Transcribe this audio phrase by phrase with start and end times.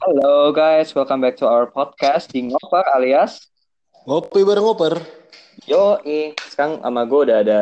[0.00, 3.52] Halo guys, welcome back to our podcast di Ngoper alias
[4.08, 4.96] Ngopi bareng ngoper.
[5.68, 6.00] Yo,
[6.48, 7.60] sekarang sama gue udah ada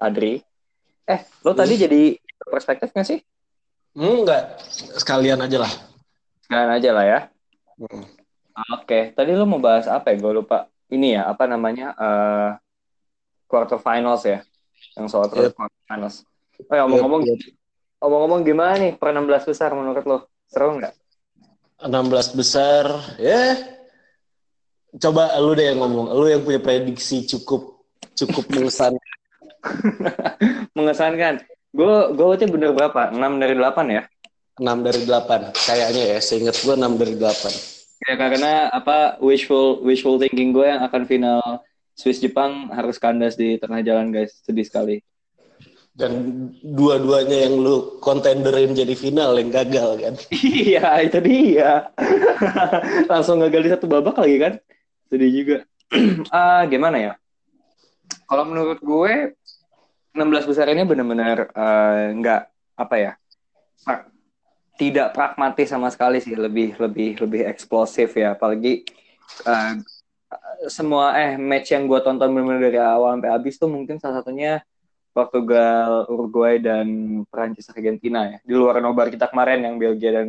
[0.00, 0.40] Adri.
[1.04, 3.20] Eh, lo tadi jadi perspektif gak sih?
[3.92, 4.64] Enggak,
[4.96, 5.72] sekalian aja lah.
[6.40, 7.20] Sekalian aja lah ya.
[7.76, 8.08] Hmm.
[8.80, 10.16] Oke, tadi lo mau bahas apa ya?
[10.16, 10.72] Gue lupa.
[10.88, 11.92] Ini ya, apa namanya?
[12.00, 12.50] eh
[13.44, 14.40] quarter finals ya.
[14.96, 15.52] Yang soal Yep.
[15.52, 16.24] quarter finals.
[16.64, 17.38] Oh ya, ngomong-ngomong, Yep,
[18.00, 20.18] ngomong-ngomong gimana nih per 16 besar menurut lo?
[20.48, 21.03] Seru nggak?
[21.82, 22.84] 16 besar,
[23.18, 23.58] ya.
[24.94, 26.14] Coba lu deh yang ngomong.
[26.14, 27.82] Lu yang punya prediksi cukup
[28.14, 28.94] cukup mengesan.
[30.76, 31.42] Mengesankan.
[31.74, 33.10] Gue gue aja bener berapa?
[33.10, 34.02] 6 dari 8 ya?
[34.62, 35.50] 6 dari 8.
[35.50, 37.74] Kayaknya ya, seingat gue 6 dari 8.
[38.04, 41.40] Ya karena apa wishful wishful thinking gue yang akan final
[41.96, 44.96] Swiss Jepang harus kandas di tengah jalan guys sedih sekali.
[45.94, 50.14] Dan dua-duanya yang lu kontenderin jadi final yang gagal kan.
[50.42, 51.86] iya itu dia.
[53.12, 54.52] Langsung gagal di satu babak lagi kan
[55.06, 55.58] sedih juga.
[56.34, 57.12] Ah gimana ya?
[58.26, 59.38] Kalau menurut gue
[60.14, 62.42] 16 besar ini benar-benar eh, nggak
[62.74, 63.12] apa ya
[63.82, 64.10] pra-
[64.78, 68.86] tidak pragmatis sama sekali sih lebih lebih lebih eksplosif ya apalagi
[69.46, 69.74] eh,
[70.70, 74.62] semua eh match yang gue tonton benar-benar dari awal sampai habis tuh mungkin salah satunya
[75.14, 76.86] Portugal, Uruguay dan
[77.30, 80.28] Perancis Argentina ya di luar nobar kita kemarin yang Belgia dan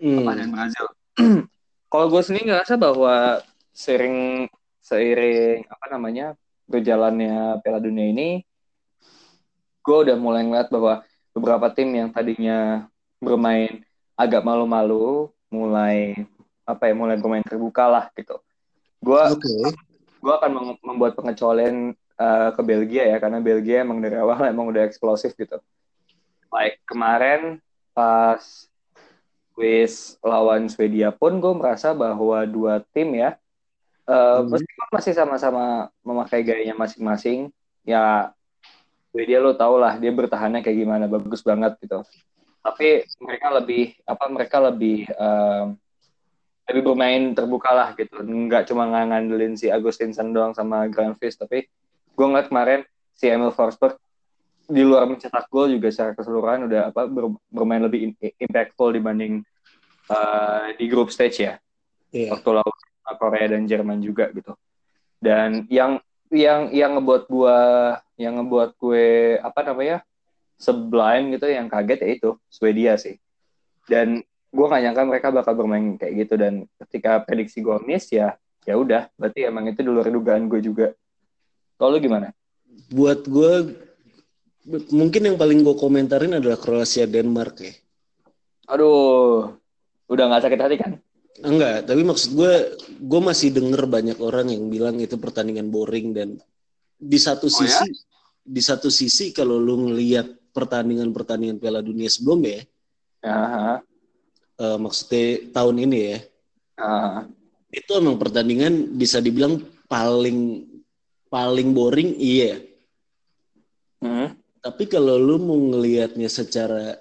[0.00, 0.24] Hmm.
[0.24, 0.86] dan Brazil.
[1.92, 3.44] Kalau gue sendiri ngerasa bahwa
[3.76, 4.48] sering
[4.80, 6.32] seiring apa namanya
[6.64, 8.40] berjalannya Piala Dunia ini,
[9.84, 11.04] gue udah mulai ngeliat bahwa
[11.36, 12.88] beberapa tim yang tadinya
[13.20, 13.84] bermain
[14.16, 16.16] agak malu-malu, mulai
[16.64, 18.40] apa ya, mulai bermain terbuka lah gitu.
[19.04, 19.52] Gue Oke.
[20.20, 24.84] gue akan membuat pengecualian uh, ke Belgia ya karena Belgia emang dari awal emang udah
[24.84, 25.56] eksplosif gitu.
[26.52, 27.64] Like kemarin
[27.96, 28.68] pas
[29.56, 33.40] Swiss lawan Swedia pun gue merasa bahwa dua tim ya
[34.06, 34.50] uh, Hmm.
[34.52, 37.50] meskipun masih sama-sama memakai gayanya masing-masing
[37.84, 38.30] ya
[39.10, 42.06] Swedia lo tau lah dia bertahannya kayak gimana bagus banget gitu.
[42.60, 45.74] Tapi mereka lebih apa mereka lebih um,
[46.70, 51.66] lebih bermain terbuka lah gitu nggak cuma ngandelin si Agustinson doang sama Granville tapi
[52.20, 52.80] gue ngeliat kemarin
[53.16, 53.96] si Emil Forsberg
[54.68, 59.40] di luar mencetak gol juga secara keseluruhan udah apa ber- bermain lebih impactful dibanding
[60.12, 61.56] uh, di group stage ya.
[62.10, 62.34] Iya.
[62.34, 64.52] waktu lawan Korea dan Jerman juga gitu.
[65.22, 67.58] Dan yang yang yang ngebuat gue
[68.18, 70.02] yang ngebuat gue apa namanya
[70.58, 73.18] sublime gitu yang kaget ya itu Swedia sih.
[73.86, 76.34] Dan gue gak nyangka mereka bakal bermain kayak gitu.
[76.38, 78.34] Dan ketika prediksi gue miss ya
[78.66, 79.06] ya udah.
[79.14, 80.90] Berarti emang itu di luar dugaan gue juga
[81.80, 82.28] kalau lu gimana
[82.92, 83.52] Buat gue
[84.92, 87.72] mungkin yang paling gue komentarin adalah Kroasia Denmark ya.
[88.68, 89.56] aduh
[90.06, 90.92] udah nggak sakit hati kan
[91.40, 92.52] Enggak, tapi maksud gue,
[93.00, 96.36] gue masih denger banyak orang yang bilang itu pertandingan boring dan
[97.00, 97.88] di satu Oh, sisi,
[98.44, 102.60] di satu sisi kalau lu ngelihat pertandingan-pertandingan Piala Dunia sebelumnya,
[103.24, 103.80] Aha,
[104.60, 106.18] eh, maksudnya tahun ini ya,
[106.76, 107.24] aha.
[107.72, 110.68] itu emang pertandingan bisa dibilang paling
[111.30, 112.60] paling boring, iya.
[114.02, 114.34] Hmm.
[114.60, 116.98] Tapi kalau lu mau ngelihatnya secara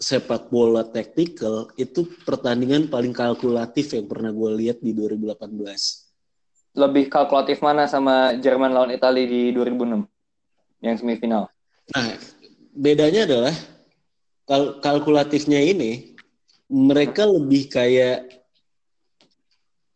[0.00, 6.00] sepak bola taktikal, itu pertandingan paling kalkulatif yang pernah gue lihat di 2018.
[6.74, 10.10] lebih kalkulatif mana sama Jerman lawan Italia di 2006
[10.82, 11.46] yang semifinal
[11.94, 12.18] Nah,
[12.74, 13.54] bedanya adalah
[14.42, 16.18] kal- kalkulatifnya ini
[16.66, 18.26] mereka lebih kayak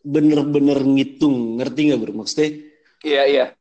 [0.06, 2.12] bener-bener ngitung, ngerti nggak bro?
[2.22, 2.48] Maksudnya
[3.02, 3.57] iya iya pel-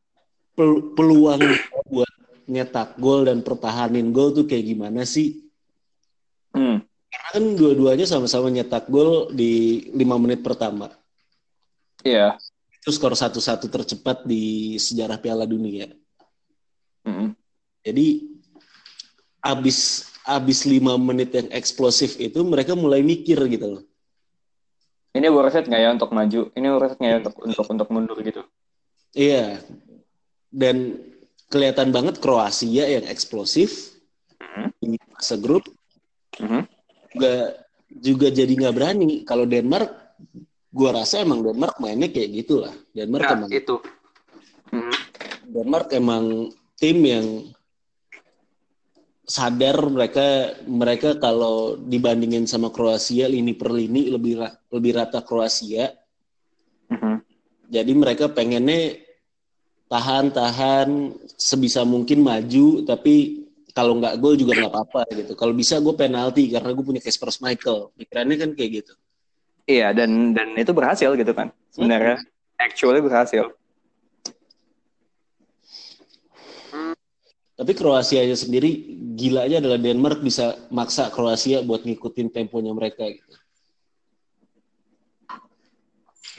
[0.97, 1.41] peluang
[1.85, 2.11] buat
[2.49, 5.45] nyetak gol dan pertahanin gol tuh kayak gimana sih?
[6.57, 6.81] hmm.
[7.07, 10.89] Karena kan dua-duanya sama-sama nyetak gol di lima menit pertama.
[12.01, 12.35] iya
[12.81, 15.87] Itu skor satu-satu tercepat di sejarah Piala Dunia.
[17.05, 17.37] Hmm.
[17.85, 18.27] Jadi
[19.39, 23.83] abis abis lima menit yang eksplosif itu mereka mulai mikir gitu loh.
[25.15, 27.87] ini worth it nggak ya untuk maju ini worth it nggak ya untuk untuk untuk
[27.89, 28.43] mundur gitu
[29.15, 29.63] Iya.
[30.47, 30.99] Dan
[31.47, 33.95] kelihatan banget Kroasia yang eksplosif
[34.39, 34.67] Mhm.
[34.83, 35.63] di fase grup
[36.39, 36.61] Mhm.
[37.15, 37.33] juga
[38.03, 39.09] juga jadi nggak berani.
[39.23, 39.89] Kalau Denmark,
[40.69, 42.75] gua rasa emang Denmark mainnya kayak gitulah.
[42.91, 43.75] Denmark Nah, emang itu
[44.67, 44.95] Mhm.
[45.47, 47.27] Denmark emang tim yang
[49.27, 54.39] sadar mereka mereka kalau dibandingin sama Kroasia lini per lini lebih
[54.71, 55.91] lebih rata Kroasia.
[56.91, 57.23] Mhm.
[57.67, 59.06] Jadi mereka pengennya
[59.87, 65.33] tahan-tahan sebisa mungkin maju tapi kalau nggak gol juga nggak apa-apa gitu.
[65.37, 67.93] Kalau bisa gue penalti karena gue punya Kasper Michael.
[67.93, 68.93] Pikirannya kan kayak gitu.
[69.67, 72.23] Iya dan dan itu berhasil gitu kan sebenarnya
[72.57, 73.51] actually berhasil.
[77.57, 83.09] Tapi Kroasia aja sendiri gila aja adalah Denmark bisa maksa Kroasia buat ngikutin temponya mereka
[83.09, 83.33] gitu.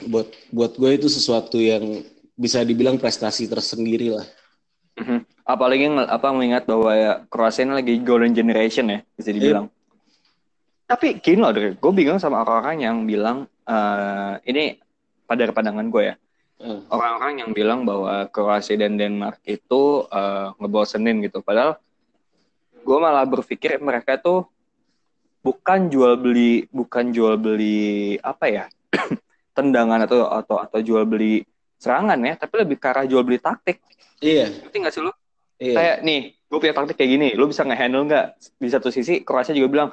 [0.07, 2.07] Buat buat gue itu sesuatu yang
[2.39, 4.27] bisa dibilang prestasi tersendiri lah.
[4.95, 5.43] Mhm.
[5.43, 9.67] Apalagi apa mengingat bahwa ya Kroasia ini lagi golden generation ya bisa dibilang.
[10.87, 13.37] Tapi gini loh, gue bingung sama orang-orang yang bilang
[13.67, 14.79] eh, ini
[15.27, 16.15] pada pandangan gue ya.
[16.91, 21.43] Orang-orang yang bilang bahwa Kroasia dan Denmark itu eh, ngebosenin gitu.
[21.43, 21.75] Padahal
[22.79, 24.47] gue malah berpikir mereka tuh
[25.43, 28.65] bukan jual beli, bukan jual beli apa ya
[29.57, 31.41] tendangan atau atau atau jual beli
[31.79, 33.79] serangan ya, tapi lebih ke arah jual beli taktik.
[34.19, 35.11] iya, Ngerti nggak sih lu?
[35.57, 35.75] iya.
[35.79, 38.25] Kayak nih, gue punya taktik kayak gini, lu bisa nge-handle nggak?
[38.59, 39.89] Di satu sisi Kroasia juga bilang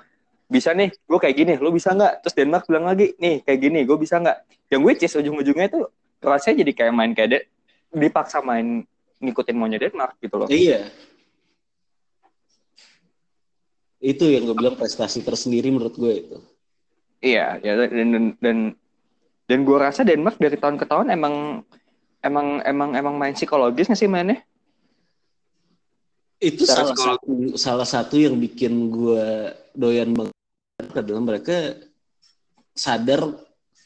[0.51, 2.27] bisa nih, gue kayak gini, lu bisa nggak?
[2.27, 4.39] Terus Denmark bilang lagi, nih kayak gini, gue bisa nggak?
[4.67, 5.81] Yang which is ujung-ujungnya itu
[6.19, 7.47] Kroasia jadi kayak main kayak de-
[7.95, 8.83] dipaksa main
[9.23, 10.49] ngikutin maunya Denmark gitu loh.
[10.51, 10.91] Iya.
[14.03, 16.39] Itu yang gue bilang prestasi tersendiri menurut gue itu.
[17.25, 18.59] Iya, ya dan dan dan,
[19.47, 21.63] dan gue rasa Denmark dari tahun ke tahun emang
[22.23, 24.43] emang emang emang main psikologis nggak sih mainnya?
[26.37, 30.35] Itu Secara salah satu salah satu yang bikin gue doyan banget
[30.93, 31.79] adalah mereka
[32.77, 33.25] sadar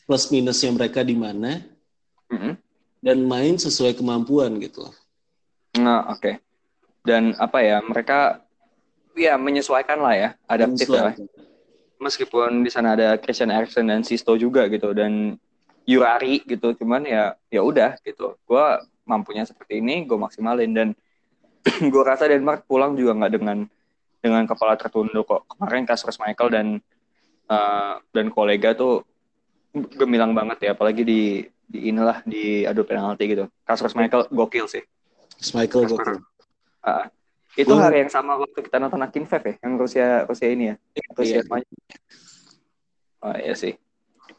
[0.08, 1.62] plus minusnya mereka di mana
[2.26, 2.58] Mm-mm.
[2.98, 4.82] dan main sesuai kemampuan gitu.
[5.78, 6.42] Nah, oke.
[7.06, 8.42] Dan apa ya, mereka
[9.14, 11.14] ya menyesuaikan lah ya, adaptif lah.
[12.02, 15.38] Meskipun di sana ada Christian Eriksen dan Sisto juga gitu dan
[15.90, 18.38] Yurari gitu, cuman ya ya udah gitu.
[18.46, 18.78] Gua
[19.10, 20.88] mampunya seperti ini, gue maksimalin dan
[21.92, 23.58] gue rasa Denmark pulang juga nggak dengan
[24.22, 25.42] dengan kepala tertunduk kok.
[25.50, 26.66] Kemarin kasus Michael dan
[27.50, 29.02] eh, dan kolega tuh
[29.98, 33.50] gemilang banget ya, apalagi di di inilah di adu penalti gitu.
[33.66, 34.82] Kasus Michael gokil sih.
[35.54, 36.22] Michael gokil.
[36.86, 37.10] Ah,
[37.58, 40.76] itu hari yang sama waktu kita nonton Akin Fev ya, yang Rusia Rusia ini ya,
[41.18, 41.50] Rusia Iya.
[41.50, 41.74] maju.
[43.20, 43.74] Oh iya sih.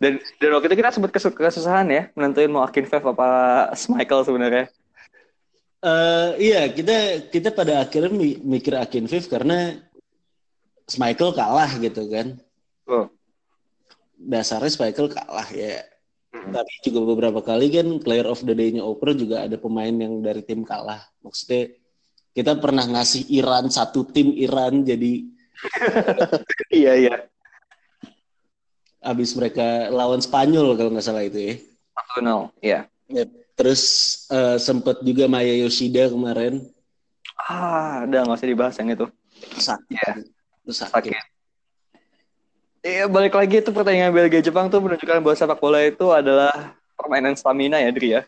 [0.02, 4.26] Dan dan waktu itu kita sempat kesu- kesusahan ya menentuin mau Akin Fev apa Michael
[4.26, 4.66] sebenarnya.
[5.82, 9.78] Eh, iya, kita kita pada akhirnya mi- mikir Akin Viv karena
[10.98, 12.38] Michael kalah gitu kan.
[12.90, 13.10] Oh.
[14.18, 15.86] Dasarnya Michael kalah ya.
[16.32, 16.54] Mm-mm.
[16.54, 20.46] Tapi juga beberapa kali kan player of the day-nya Oprah juga ada pemain yang dari
[20.46, 21.02] tim kalah.
[21.26, 21.74] Maksudnya
[22.32, 25.28] kita pernah ngasih Iran satu tim Iran jadi
[26.82, 27.16] Iya iya.
[29.02, 31.54] Abis mereka lawan Spanyol kalau nggak salah itu ya.
[31.98, 32.42] Satu nol.
[32.62, 32.86] Iya.
[33.58, 33.82] Terus
[34.32, 36.62] eh, sempet juga Maya Yoshida kemarin
[37.42, 39.06] Ah, udah nggak usah dibahas yang itu.
[39.58, 39.90] sakit.
[39.98, 40.12] Iya.
[40.62, 40.94] Terus sakit.
[40.94, 41.14] Sakit.
[42.82, 47.38] Iya balik lagi itu pertandingan Belgia Jepang tuh menunjukkan bahwa sepak bola itu adalah permainan
[47.38, 48.22] stamina ya Dri ya.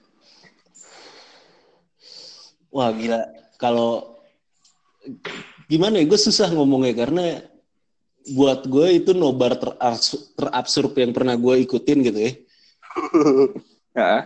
[2.74, 3.22] Wah gila.
[3.62, 4.18] Kalau
[5.70, 7.42] gimana ya, gue susah ngomongnya karena
[8.32, 12.32] buat gue itu nobar terabs- terabsurd yang pernah gue ikutin gitu ya.
[13.94, 14.26] Ya.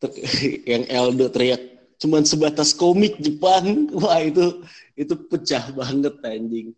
[0.70, 1.62] Yang Eldo teriak
[2.00, 3.88] cuman sebatas komik Jepang.
[4.00, 4.64] Wah itu
[4.96, 6.72] itu pecah banget anjing.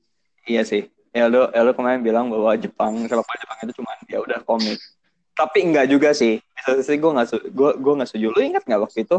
[0.47, 0.91] Iya sih.
[1.15, 4.79] Eldo, Eldo kemarin bilang bahwa Jepang, bola Jepang itu cuma ya udah komik.
[5.39, 6.43] Tapi enggak juga sih.
[6.59, 8.27] Satu sisi gue nggak gue gue nggak setuju.
[8.35, 9.17] Lu ingat nggak waktu itu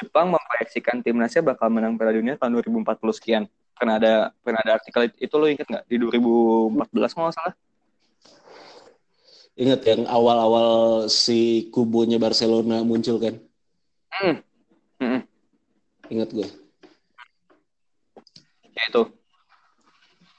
[0.00, 2.84] Jepang memproyeksikan timnasnya bakal menang Piala Dunia tahun 2040
[3.16, 3.44] sekian.
[3.72, 4.12] Pernah ada
[4.44, 7.54] pernah ada artikel itu lu ingat nggak di 2014 kalau nggak salah?
[9.52, 10.70] Ingat yang awal-awal
[11.12, 13.34] si kubonya Barcelona muncul kan?
[14.12, 14.36] Hmm.
[14.96, 15.20] Hmm.
[16.08, 16.48] Ingat gue.
[18.72, 19.02] Ya itu.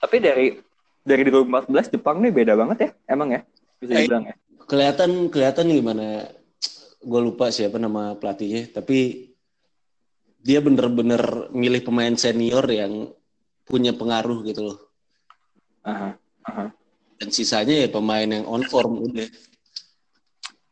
[0.01, 0.45] Tapi dari
[1.03, 3.41] dari 2014 Jepang nih beda banget ya, emang ya
[3.77, 4.35] bisa Eh, dibilang ya.
[4.65, 6.05] Kelihatan kelihatan gimana?
[7.03, 9.29] Gue lupa siapa nama pelatihnya, tapi
[10.43, 13.11] dia bener-bener milih pemain senior yang
[13.67, 14.77] punya pengaruh gitu loh.
[15.83, 16.15] Aha.
[16.47, 16.65] Aha.
[17.19, 19.27] Dan sisanya ya pemain yang on form udah.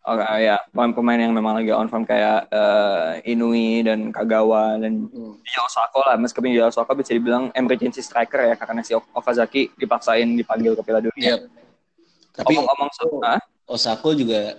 [0.01, 5.61] Oke, ya pemain-pemain yang memang lagi on form kayak eh, Inui dan Kagawa dan Yuya
[5.69, 6.17] Osako lah.
[6.17, 11.05] Meskipun Yuya Osako bisa dibilang emergency striker ya karena si Okazaki dipaksain dipanggil ke Piala
[11.05, 11.37] Dunia.
[11.37, 11.37] Iya.
[12.33, 13.21] Tapi Omong-omong so?
[13.69, 14.57] Osako juga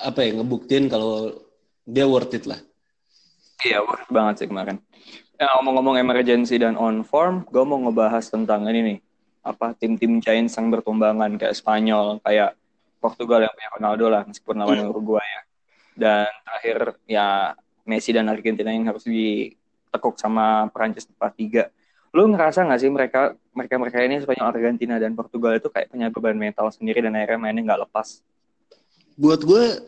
[0.00, 1.36] apa ya ngebuktiin kalau
[1.84, 2.58] dia worth it lah.
[3.62, 4.80] Iya, worth banget sih kemarin.
[5.42, 8.98] Ya, ngomong-ngomong emergency dan on form, gue mau ngebahas tentang ini nih.
[9.42, 12.54] Apa tim-tim Giants yang bertumbangan kayak Spanyol, kayak
[13.02, 15.42] Portugal yang punya Ronaldo lah, meskipun lawan Uruguay ya.
[15.98, 16.78] Dan terakhir
[17.10, 21.64] ya Messi dan Argentina yang harus ditekuk sama Perancis tempat tiga.
[22.12, 26.12] lu ngerasa nggak sih mereka mereka mereka ini Spanyol Argentina dan Portugal itu kayak punya
[26.12, 28.20] beban mental sendiri dan akhirnya mainnya nggak lepas
[29.16, 29.80] buat gue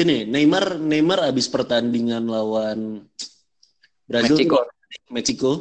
[0.00, 3.04] ini Neymar Neymar abis pertandingan lawan
[4.10, 4.60] Brazil Meksiko.
[5.14, 5.52] Meksiko.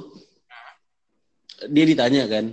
[1.70, 2.46] Dia ditanya kan.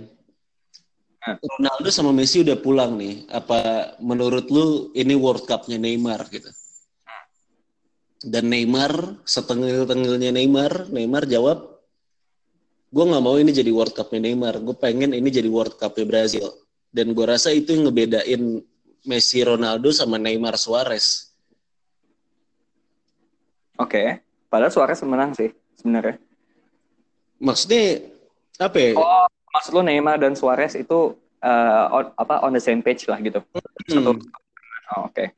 [1.27, 3.25] Ronaldo sama Messi udah pulang nih.
[3.33, 6.53] Apa menurut lu ini World Cup-nya Neymar gitu?
[8.21, 11.77] Dan Neymar setengil-tengilnya Neymar Neymar jawab
[12.87, 14.61] gue nggak mau ini jadi World Cup-nya Neymar.
[14.61, 16.53] Gue pengen ini jadi World Cup-nya Brazil.
[16.93, 18.61] Dan gue rasa itu yang ngebedain
[19.09, 21.33] Messi Ronaldo sama Neymar Suarez.
[23.81, 24.21] Oke.
[24.47, 25.51] Padahal Suarez menang sih
[25.87, 26.15] sebenarnya
[27.39, 27.83] maksudnya
[28.59, 28.91] apa ya?
[28.93, 30.99] oh maksud lu Neymar dan Suarez itu
[31.39, 33.39] eh, on, apa on the same page lah gitu
[33.87, 34.03] Hmm.
[34.03, 35.31] oh, oke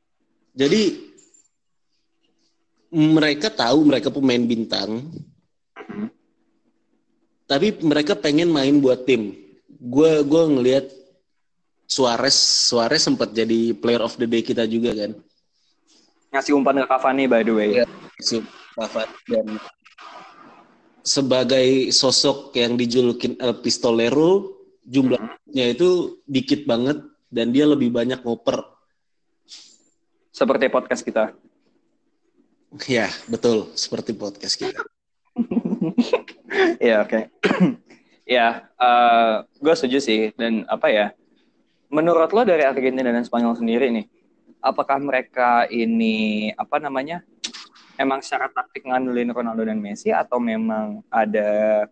[0.50, 0.98] Jadi
[2.90, 5.06] mereka tahu mereka pemain bintang,
[5.78, 6.10] Mhm.
[7.46, 9.38] tapi mereka pengen main buat tim.
[9.70, 10.86] Gue gue ngelihat
[11.86, 12.34] Suarez
[12.66, 15.14] Suarez sempat jadi player of the day kita juga kan.
[16.30, 17.86] ngasih umpan ke Cavani by the way Iya.
[18.18, 18.42] Si
[18.74, 19.46] Cavani dan
[21.10, 24.54] sebagai sosok yang dijulukin El Pistolero
[24.86, 28.62] jumlahnya itu dikit banget dan dia lebih banyak ngoper.
[30.30, 31.34] seperti podcast kita
[32.86, 34.78] Ya betul seperti podcast kita.
[36.78, 37.20] Iya oke.
[38.38, 38.70] ya,
[39.58, 40.20] gue setuju sih.
[40.38, 41.10] Dan apa ya?
[41.90, 44.06] Menurut lo dari Argentina dan Spanyol sendiri nih,
[44.62, 47.26] apakah mereka ini apa namanya?
[48.00, 51.84] Emang secara taktik ngandelin Ronaldo dan Messi atau memang ada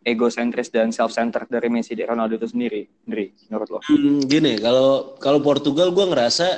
[0.00, 3.78] egosentris dan self-centered dari Messi dan Ronaldo itu sendiri, Dri, menurut lo?
[3.84, 6.56] Hmm, gini, kalau kalau Portugal gue ngerasa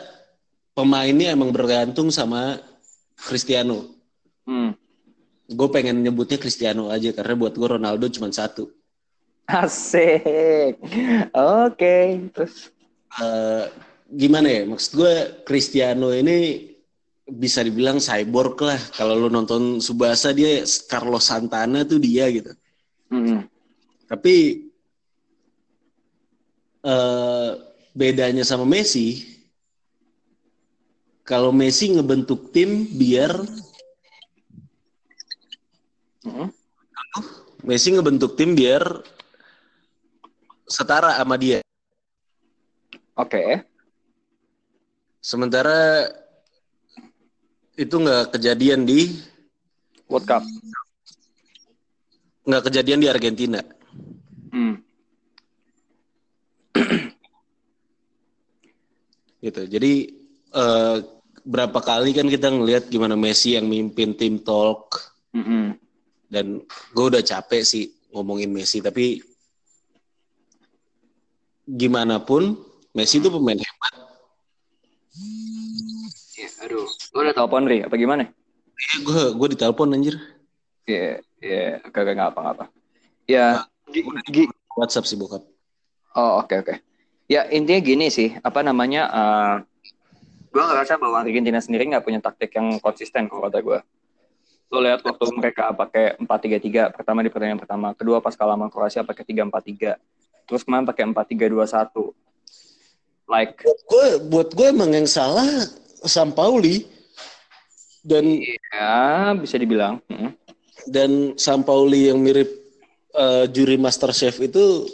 [0.78, 2.62] pemainnya emang bergantung sama
[3.18, 3.90] Cristiano.
[4.46, 4.78] Hmm.
[5.50, 8.70] Gue pengen nyebutnya Cristiano aja karena buat gue Ronaldo cuma satu.
[9.44, 10.80] Asik.
[11.34, 12.72] Oke, terus
[13.14, 13.64] Eh,
[14.10, 14.62] gimana ya?
[14.66, 15.14] Maksud gue
[15.46, 16.66] Cristiano ini
[17.24, 18.80] bisa dibilang cyborg lah.
[18.92, 22.52] Kalau lu nonton Subasa dia Carlos Santana tuh dia gitu.
[23.12, 23.48] hmm.
[24.04, 24.68] Tapi
[26.84, 27.50] eh
[27.96, 29.24] bedanya sama Messi,
[31.24, 33.32] kalau Messi ngebentuk tim biar
[36.24, 36.48] Hmm.
[37.68, 38.80] Messi ngebentuk tim biar
[40.64, 41.60] setara sama dia.
[43.12, 43.60] Oke.
[45.20, 46.08] Sementara
[47.74, 49.10] itu nggak kejadian di
[50.06, 50.42] World Cup.
[52.44, 53.60] nggak kejadian di Argentina.
[54.52, 54.76] Hmm.
[59.44, 59.62] Gitu.
[59.68, 59.92] Jadi
[60.52, 60.96] eh,
[61.44, 64.96] berapa kali kan kita ngelihat gimana Messi yang mimpin tim talk
[65.36, 65.76] Mm-mm.
[66.32, 66.64] dan
[66.96, 69.20] gue udah capek sih ngomongin Messi tapi
[71.68, 72.56] gimana pun
[72.96, 73.94] Messi itu pemain hebat.
[77.14, 78.26] Lo udah telepon Ri apa gimana?
[79.06, 80.18] Gue gue ditelepon anjir.
[80.84, 82.64] Iya, iya, kagak nggak apa nggak apa.
[83.24, 83.64] Ya,
[84.28, 85.46] gi- WhatsApp sih bokap.
[86.18, 86.74] oh oke oke.
[87.30, 89.02] Ya intinya gini sih, apa namanya?
[89.08, 89.54] eh
[90.54, 93.78] gue ngerasa bahwa Argentina sendiri nggak punya taktik yang konsisten kalau kata gue.
[94.74, 99.06] Lo lihat waktu mereka pakai 4-3-3 pertama di pertandingan pertama, kedua pas kalah sama Kroasia
[99.06, 99.94] pakai 3-4-3,
[100.50, 102.10] terus kemarin pakai 4-3-2-1.
[103.24, 103.56] Like,
[103.88, 105.46] Gue buat gue emang yang salah
[106.04, 106.84] Sampaoli
[108.04, 109.98] dan ya bisa dibilang.
[110.12, 110.30] Mm.
[110.84, 112.52] dan Sampaoli yang mirip
[113.16, 114.84] eh, juri Master Chef itu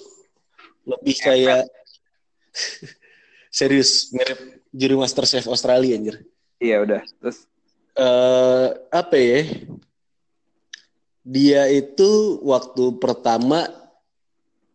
[0.86, 1.66] lebih kayak
[3.58, 4.38] serius mirip
[4.70, 6.22] juri Master Chef Australia anjir.
[6.62, 7.02] Iya udah.
[7.18, 7.50] Terus,
[7.98, 9.42] eh apa ya?
[11.20, 13.68] Dia itu waktu pertama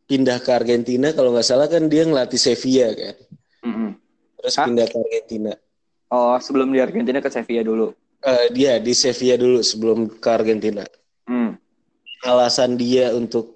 [0.05, 3.15] pindah ke Argentina kalau nggak salah kan dia ngelatih Sevilla kan.
[3.65, 3.89] mm-mm.
[4.37, 4.65] Terus Hah?
[4.69, 5.53] pindah ke Argentina.
[6.13, 7.89] oh sebelum di Argentina ke Sevilla dulu.
[8.25, 10.81] Eh, dia di Sevilla dulu sebelum ke Argentina.
[11.29, 11.61] Hmm.
[12.25, 13.53] Alasan dia untuk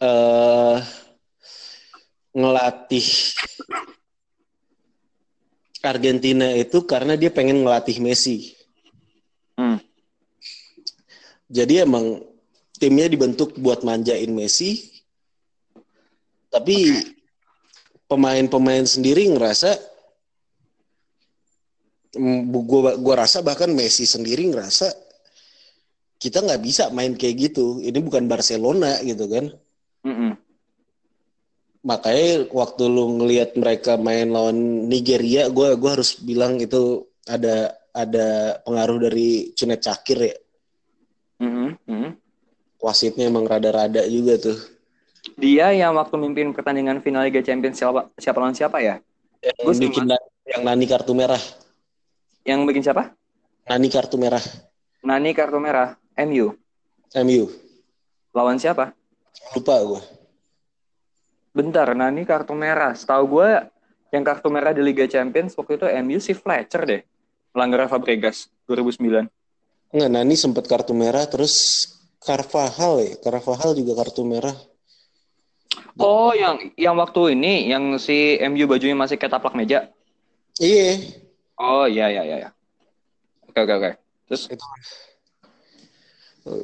[0.00, 0.80] eh
[2.32, 3.04] ngelatih
[5.84, 8.56] Argentina itu karena dia pengen ngelatih Messi.
[9.60, 9.76] Hmm.
[11.52, 12.24] Jadi emang
[12.80, 14.88] timnya dibentuk buat manjain Messi.
[16.48, 16.96] Tapi
[18.08, 19.76] pemain-pemain sendiri ngerasa
[22.64, 24.88] gua gua rasa bahkan Messi sendiri ngerasa
[26.18, 27.78] kita nggak bisa main kayak gitu.
[27.78, 29.54] Ini bukan Barcelona gitu kan.
[30.02, 30.32] Mm-mm.
[31.86, 38.58] Makanya waktu lu ngelihat mereka main lawan Nigeria, gua gua harus bilang itu ada ada
[38.66, 40.36] pengaruh dari Cunet Cakir ya.
[41.38, 41.78] Mm-mm.
[41.86, 42.12] Mm-mm.
[42.78, 44.58] wasitnya emang rada-rada juga tuh.
[45.34, 49.02] Dia yang waktu mimpin pertandingan final Liga Champions siapa siapa lawan siapa ya?
[49.42, 50.04] Yang Gua bikin
[50.46, 51.42] yang Nani kartu merah.
[52.48, 53.12] Yang bikin siapa?
[53.68, 54.40] Nani kartu merah.
[55.04, 56.00] Nani kartu merah.
[56.16, 56.56] MU.
[57.20, 57.44] MU.
[58.32, 58.96] Lawan siapa?
[59.52, 60.00] Lupa gue.
[61.52, 62.96] Bentar, Nani kartu merah.
[62.96, 63.68] Setahu gue
[64.16, 67.04] yang kartu merah di Liga Champions waktu itu MU si Fletcher deh.
[67.52, 69.28] Melanggar Fabregas 2009.
[69.92, 71.84] Enggak, Nani sempat kartu merah terus
[72.24, 73.12] Carvajal ya.
[73.20, 74.56] Carvajal juga kartu merah.
[76.00, 79.92] Oh, yang yang waktu ini yang si MU bajunya masih ketaplak meja.
[80.56, 81.27] Iya.
[81.58, 82.36] Oh, iya iya iya.
[82.46, 82.50] iya.
[83.50, 83.90] Oke oke oke.
[84.30, 84.66] Terus Itu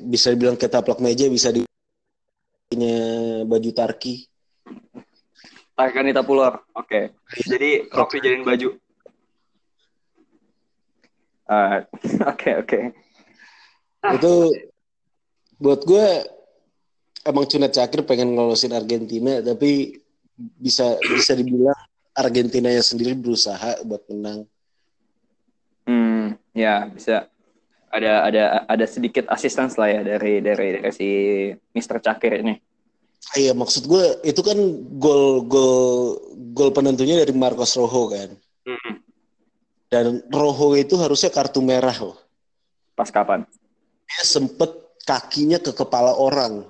[0.07, 1.67] bisa dibilang ketaplak meja bisa di
[2.71, 2.97] punya
[3.45, 4.25] baju Tarki.
[5.75, 6.63] Tarkanita Pulor.
[6.79, 7.13] Oke.
[7.35, 8.79] Jadi rok dijadiin baju.
[12.33, 12.81] Oke oke.
[14.17, 14.35] Itu
[15.61, 16.07] buat gue
[17.21, 19.93] emang Cunat Cakir pengen ngelolosin Argentina tapi
[20.37, 21.77] bisa bisa dibilang
[22.17, 24.49] Argentinanya sendiri berusaha buat menang.
[25.85, 27.29] Hmm, ya bisa.
[27.95, 31.09] Ada ada ada sedikit assistance lah ya dari dari dari si
[31.55, 32.03] Mr.
[32.03, 32.59] Cakir ini.
[33.33, 34.59] Iya maksud gue itu kan
[35.01, 36.19] gol gol
[36.53, 38.35] gol penentunya dari Marcos Rojo kan.
[38.67, 38.95] Hmm.
[39.89, 42.19] Dan Rojo itu harusnya kartu merah loh.
[42.99, 43.47] Pas kapan?
[44.05, 44.71] Dia sempet
[45.07, 46.67] kakinya ke kepala orang.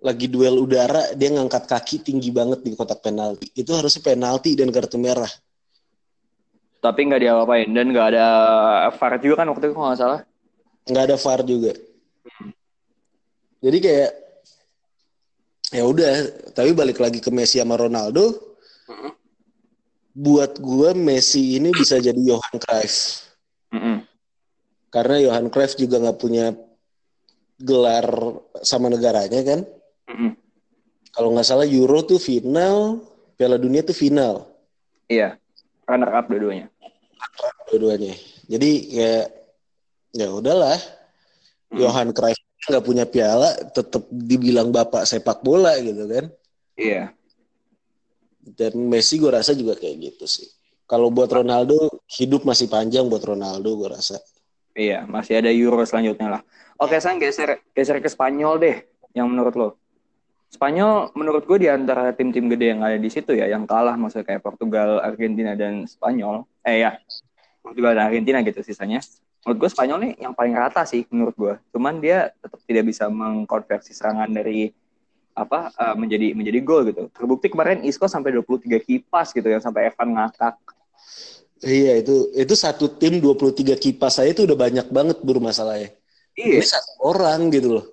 [0.00, 3.52] Lagi duel udara dia ngangkat kaki tinggi banget di kotak penalti.
[3.52, 5.30] Itu harusnya penalti dan kartu merah.
[6.84, 8.26] Tapi nggak diapa-apain dan nggak ada
[8.92, 10.20] VAR juga kan waktu itu kalau nggak salah.
[10.84, 11.72] nggak ada VAR juga.
[13.64, 14.10] Jadi kayak
[15.72, 16.12] ya udah,
[16.52, 18.36] tapi balik lagi ke Messi sama Ronaldo.
[20.12, 23.26] Buat gue Messi ini bisa jadi Johan Cruyff
[23.74, 24.06] Mm-mm.
[24.86, 26.54] karena Johan Cruyff juga nggak punya
[27.58, 28.06] gelar
[28.62, 29.60] sama negaranya kan.
[30.06, 30.38] Mm-mm.
[31.10, 33.02] Kalau nggak salah Euro tuh final,
[33.34, 34.46] Piala Dunia tuh final
[35.10, 35.34] Iya.
[35.84, 36.72] Runner up dua-duanya.
[37.70, 38.14] Dua-duanya.
[38.44, 39.26] Jadi kayak
[40.14, 40.78] ya udahlah,
[41.74, 41.80] Mm.
[41.82, 46.30] Johan Cruyff nggak punya piala, tetap dibilang bapak sepak bola gitu kan.
[46.78, 47.12] Iya.
[48.40, 50.48] Dan Messi gue rasa juga kayak gitu sih.
[50.86, 54.20] Kalau buat Ronaldo, hidup masih panjang buat Ronaldo gue rasa.
[54.76, 56.42] Iya, masih ada Euro selanjutnya lah.
[56.80, 58.76] Oke, sekarang geser geser ke Spanyol deh.
[59.14, 59.68] Yang menurut lo?
[60.50, 64.34] Spanyol menurut gue di antara tim-tim gede yang ada di situ ya, yang kalah maksudnya
[64.34, 66.46] kayak Portugal, Argentina dan Spanyol.
[66.62, 66.96] Eh ya,
[67.64, 69.00] Portugal dan Argentina gitu sisanya.
[69.48, 71.54] Menurut gue Spanyol nih yang paling rata sih menurut gue.
[71.72, 74.68] Cuman dia tetap tidak bisa mengkonversi serangan dari
[75.32, 77.08] apa eh, menjadi menjadi gol gitu.
[77.08, 80.60] Terbukti kemarin Isco sampai 23 kipas gitu yang sampai Evan ngakak.
[81.64, 85.96] Iya itu itu satu tim 23 kipas saya itu udah banyak banget bur masalahnya.
[86.36, 86.60] Iya.
[86.60, 87.84] Ini satu orang gitu loh.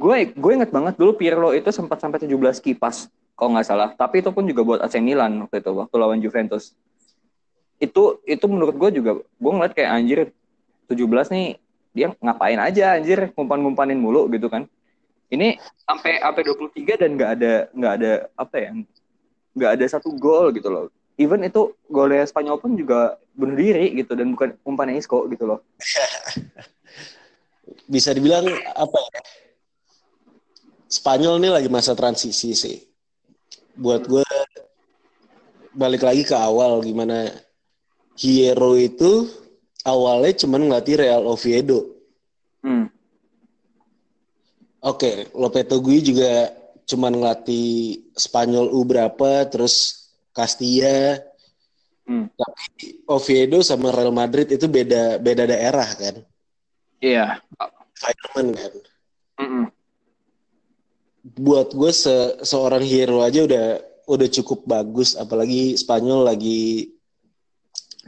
[0.00, 2.32] Gue gue inget banget dulu Pirlo itu sempat sampai 17
[2.64, 3.92] kipas kalau nggak salah.
[3.92, 6.72] Tapi itu pun juga buat AC Milan waktu itu waktu lawan Juventus.
[7.80, 10.18] Itu itu menurut gue juga gue ngeliat kayak anjir
[10.92, 11.56] 17 nih
[11.90, 14.68] dia ngapain aja anjir ngumpan-ngumpanin mulu gitu kan.
[15.30, 18.70] Ini sampai sampai 23 dan nggak ada nggak ada apa ya
[19.54, 20.86] nggak ada satu gol gitu loh.
[21.20, 25.60] Even itu golnya Spanyol pun juga bunuh diri gitu dan bukan umpannya Isco gitu loh.
[27.92, 29.20] Bisa dibilang apa ya?
[30.90, 32.76] Spanyol ini lagi masa transisi sih.
[33.78, 34.24] Buat gue
[35.70, 37.30] balik lagi ke awal gimana
[38.20, 39.32] Hierro itu
[39.80, 41.88] awalnya cuman ngelatih Real Oviedo.
[42.60, 42.92] Hmm.
[44.84, 46.52] Oke, Lopetegui juga
[46.84, 50.04] cuman ngelatih Spanyol U berapa, terus
[50.36, 51.20] Castilla.
[52.04, 52.28] Hmm.
[52.36, 56.20] Tapi Oviedo sama Real Madrid itu beda beda daerah kan,
[57.00, 57.40] Iya.
[57.96, 58.72] environment kan.
[59.40, 59.64] Mm-mm.
[61.40, 63.66] Buat gue se- seorang hero aja udah
[64.10, 66.90] udah cukup bagus, apalagi Spanyol lagi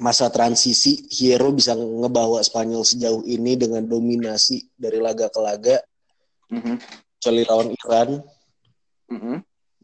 [0.02, 1.06] masa transisi.
[1.14, 5.78] Hero bisa ngebawa Spanyol sejauh ini dengan dominasi dari laga ke laga,
[6.50, 6.74] Mhm.
[7.16, 8.10] kecuali lawan Iran.
[9.12, 9.36] Mhm.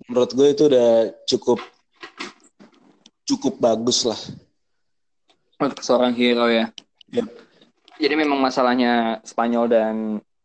[0.09, 1.61] menurut gue itu udah cukup
[3.29, 4.17] cukup bagus lah.
[5.61, 6.73] Untuk seorang hero ya.
[7.13, 7.29] Yep.
[7.99, 9.95] Jadi memang masalahnya Spanyol dan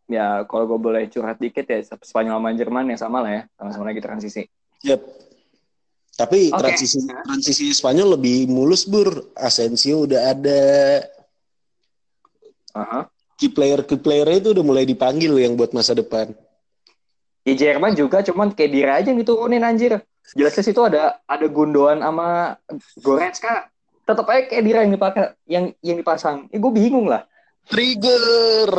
[0.09, 3.87] ya kalau gue boleh curhat dikit ya Spanyol sama Jerman ya sama lah ya sama-sama
[3.87, 4.43] lagi transisi.
[4.83, 4.99] Yep.
[6.13, 6.61] Tapi Oke.
[6.61, 9.33] transisi transisi Spanyol lebih mulus bur.
[9.33, 10.61] Asensio udah ada.
[12.77, 13.09] Aha.
[13.37, 16.29] Key player key player itu udah mulai dipanggil yang buat masa depan.
[17.43, 19.99] Di Jerman juga cuman kayak dira aja yang diturunin anjir.
[20.37, 22.55] Jelasnya situ ada ada Gundogan sama
[23.01, 23.67] Goretzka.
[24.05, 26.45] Tetap aja kayak dira yang dipakai yang yang dipasang.
[26.53, 27.25] Eh gue bingung lah.
[27.73, 28.69] Trigger.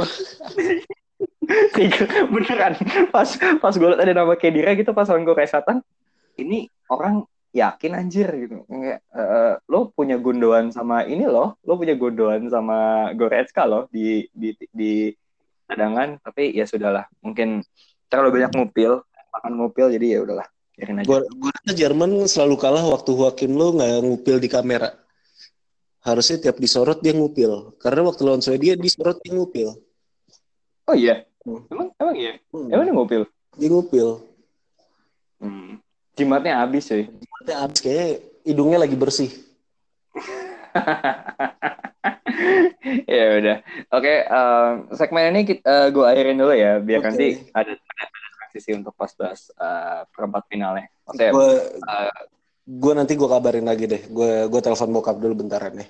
[2.33, 2.73] beneran
[3.13, 5.85] pas pas gue liat ada nama Kedira gitu pas orang gue resatan
[6.39, 11.95] ini orang yakin anjir gitu Nggak, eh, lo punya gundoan sama ini loh lo punya
[11.95, 15.15] gundoan sama Goretzka loh di di di
[15.65, 17.63] cadangan tapi ya sudahlah mungkin
[18.11, 19.01] terlalu banyak ngupil
[19.33, 23.79] makan ngupil jadi ya udahlah biarin aja gue rasa Jerman selalu kalah waktu Joaquin lo
[23.79, 24.91] nggak ngupil di kamera.
[26.05, 27.73] Harusnya tiap disorot dia ngupil.
[27.81, 29.73] Karena waktu lawan Swedia disorot dia ngupil.
[30.85, 31.61] oh iya Hmm.
[31.69, 32.69] emang emang iya Hmm.
[32.73, 33.23] emang dia ngupil
[33.61, 34.09] Dia ngupil.
[35.45, 35.77] hmm.
[36.15, 38.09] Jimatnya habis cuy Mata abis kayaknya
[38.45, 39.31] hidungnya lagi bersih.
[43.11, 43.57] ya udah
[43.95, 47.09] oke em, segmen ini kita, gue akhirin dulu ya biar Oke.
[47.11, 52.23] nanti ada ada transisi untuk pas bahas eh, perempat finalnya oke Gue eh,
[52.65, 54.03] gue nanti gue kabarin lagi deh.
[54.09, 55.89] Gue gue telepon bokap dulu bentaran deh.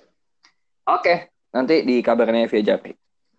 [0.90, 2.92] Oke, nanti di kabarnya via Japri.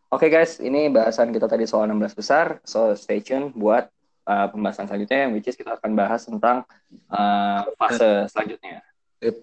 [0.09, 3.91] Oke guys, ini bahasan kita tadi soal 16 besar, so stay tune buat
[4.25, 6.65] uh, pembahasan selanjutnya, which is kita akan bahas tentang
[7.13, 8.81] uh, fase selanjutnya.
[9.21, 9.35] Yep.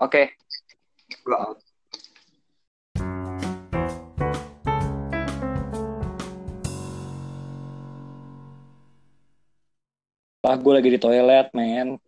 [0.00, 0.34] Oke,
[1.30, 1.58] out.
[10.38, 11.98] Pak, gue lagi di toilet, men.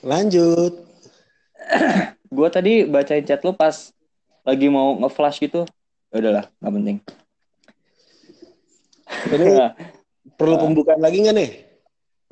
[0.00, 0.86] Lanjut.
[2.32, 3.92] Gue tadi bacain chat lu pas
[4.42, 5.68] lagi mau nge-flash gitu.
[6.08, 6.98] Ya udahlah, nggak penting.
[9.28, 9.46] Ini
[10.42, 11.50] perlu pembukaan lagi nggak nih?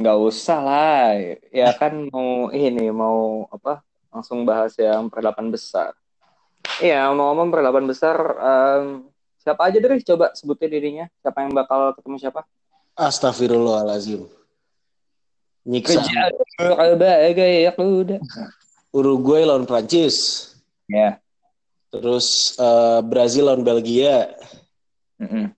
[0.00, 1.12] nggak usah lah
[1.52, 5.92] ya kan mau ini mau apa langsung bahas yang perlapan besar
[6.80, 9.04] iya ngomong-ngomong perlapan besar em,
[9.44, 12.42] siapa aja deh coba sebutin dirinya siapa yang bakal ketemu siapa
[13.00, 14.28] Astagfirullahalazim.
[15.64, 16.04] Nyiksa.
[18.92, 20.50] Uruguay lawan Prancis.
[20.90, 21.16] ya
[21.88, 24.36] Terus eh, Brazil lawan Belgia.
[25.16, 25.52] Mm-mm.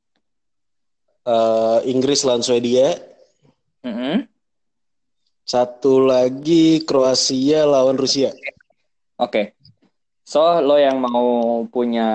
[1.22, 2.98] Eh, Inggris lawan Swedia.
[3.86, 4.26] Mm-mm.
[5.46, 8.34] Satu lagi Kroasia lawan Rusia.
[9.18, 9.54] Oke.
[10.22, 12.08] So, lo yang mau punya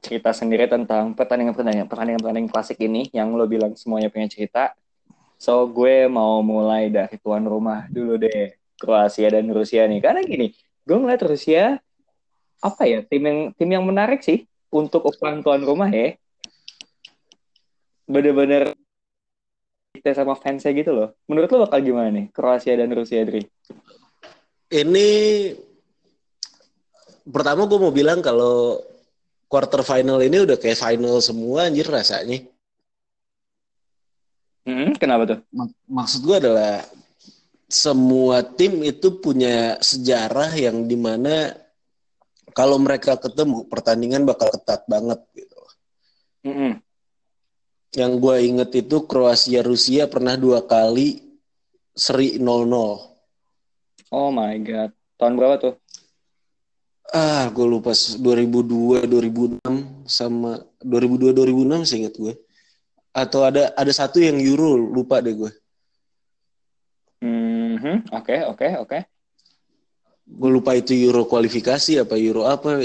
[0.00, 4.74] cerita sendiri tentang pertandingan-pertandingan pertandingan-pertandingan klasik ini yang lo bilang semuanya punya cerita.
[5.38, 8.54] So, gue mau mulai dari tuan rumah dulu deh.
[8.80, 10.00] Kroasia dan Rusia nih.
[10.00, 10.56] Karena gini,
[10.88, 11.76] gue ngeliat Rusia
[12.64, 16.16] apa ya, tim yang tim yang menarik sih untuk ukuran tuan rumah ya.
[18.10, 18.74] Bener-bener
[19.94, 21.08] kita sama fansnya gitu loh.
[21.30, 23.46] Menurut lo bakal gimana nih Kroasia dan Rusia, Dri?
[24.70, 25.08] Ini
[27.30, 28.82] pertama gue mau bilang kalau
[29.46, 32.42] quarter final ini udah kayak final semua anjir rasanya.
[34.66, 35.38] Hmm, kenapa tuh?
[35.54, 36.86] Mak- maksud gue adalah
[37.70, 41.54] semua tim itu punya sejarah yang di mana
[42.50, 45.58] kalau mereka ketemu pertandingan bakal ketat banget gitu.
[46.46, 46.82] Mm-mm.
[47.90, 51.26] Yang gue inget itu Kroasia Rusia pernah dua kali
[51.90, 52.70] seri 0-0.
[54.14, 54.94] Oh my god.
[55.18, 55.74] Tahun berapa tuh?
[57.10, 62.34] Ah, gue lupa 2002 2006 sama 2002 2006 sih inget gue.
[63.10, 65.50] Atau ada ada satu yang Euro lupa deh gue.
[67.20, 68.98] Mhm, Oke, oke, oke.
[70.30, 72.78] Gue lupa itu Euro kualifikasi apa Euro apa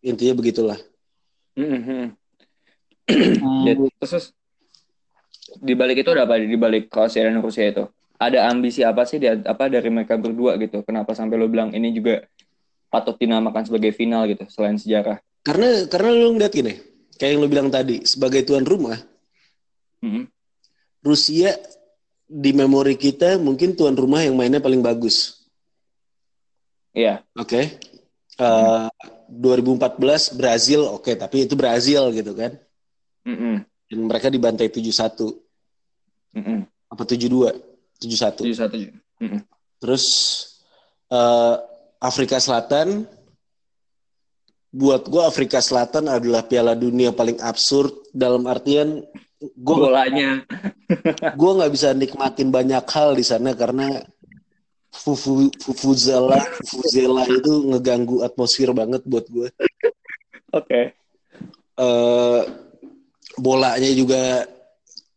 [0.00, 0.80] intinya begitulah.
[1.60, 2.16] Mhm.
[3.06, 4.26] Dan terus terus,
[5.60, 6.38] di balik itu ada apa?
[6.40, 7.84] Di balik Kroasia dan Rusia itu
[8.16, 10.80] ada ambisi apa sih di, apa dari mereka berdua gitu?
[10.82, 12.24] Kenapa sampai lo bilang ini juga
[12.88, 15.20] patut dinamakan sebagai final gitu selain sejarah?
[15.44, 16.74] Karena karena lu ngeliat gini,
[17.20, 18.98] kayak yang lu bilang tadi, sebagai tuan rumah,
[20.04, 20.28] Mhm.
[21.00, 21.56] Rusia
[22.26, 25.46] di memori kita mungkin tuan rumah yang mainnya paling bagus.
[26.92, 27.22] Iya.
[27.38, 27.78] Oke.
[28.36, 28.88] Eh,
[29.32, 32.52] 2014 Brazil, oke, tapi itu Brazil gitu kan.
[33.24, 35.30] Mhm, Dan mereka dibantai 7-1
[36.34, 36.58] mhm.
[36.90, 37.54] apa 7-2?
[38.02, 38.42] 7-1.
[38.42, 38.76] Tujuh satu.
[39.22, 39.40] Mhm.
[39.80, 40.04] Terus
[41.10, 41.56] eh,
[42.02, 43.06] Afrika Selatan
[44.76, 49.00] buat gua Afrika Selatan adalah Piala Dunia paling absurd dalam artian
[49.56, 50.44] gua Bolanya.
[51.40, 54.00] gue nggak bisa nikmatin banyak hal di sana karena
[54.94, 59.48] fufu fufuzela fufuzela itu ngeganggu atmosfer banget buat gue
[60.56, 60.94] Oke.
[61.76, 62.42] eh
[63.36, 64.44] bolanya juga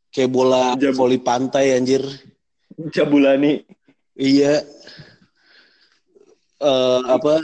[0.10, 2.03] kayak bola Jam- voli pantai anjir
[2.91, 3.63] Jabulani.
[4.15, 4.63] iya
[6.60, 7.39] eh apa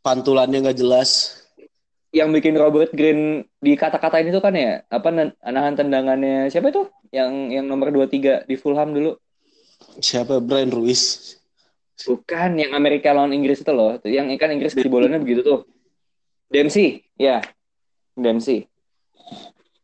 [0.00, 1.40] pantulannya nggak jelas
[2.14, 6.86] Yang bikin Robert Green di kata-katain itu kan ya, apa nan- nahan tendangannya siapa itu?
[7.10, 9.18] Yang yang nomor 23 di Fulham dulu.
[9.98, 11.34] siapa Brian Ruiz
[12.06, 13.98] Bukan yang Amerika lawan Inggris itu loh.
[14.06, 15.60] Yang ikan Inggris di bolanya begitu tuh.
[16.46, 17.42] Dempsey, ya.
[18.14, 18.66] Dempsey.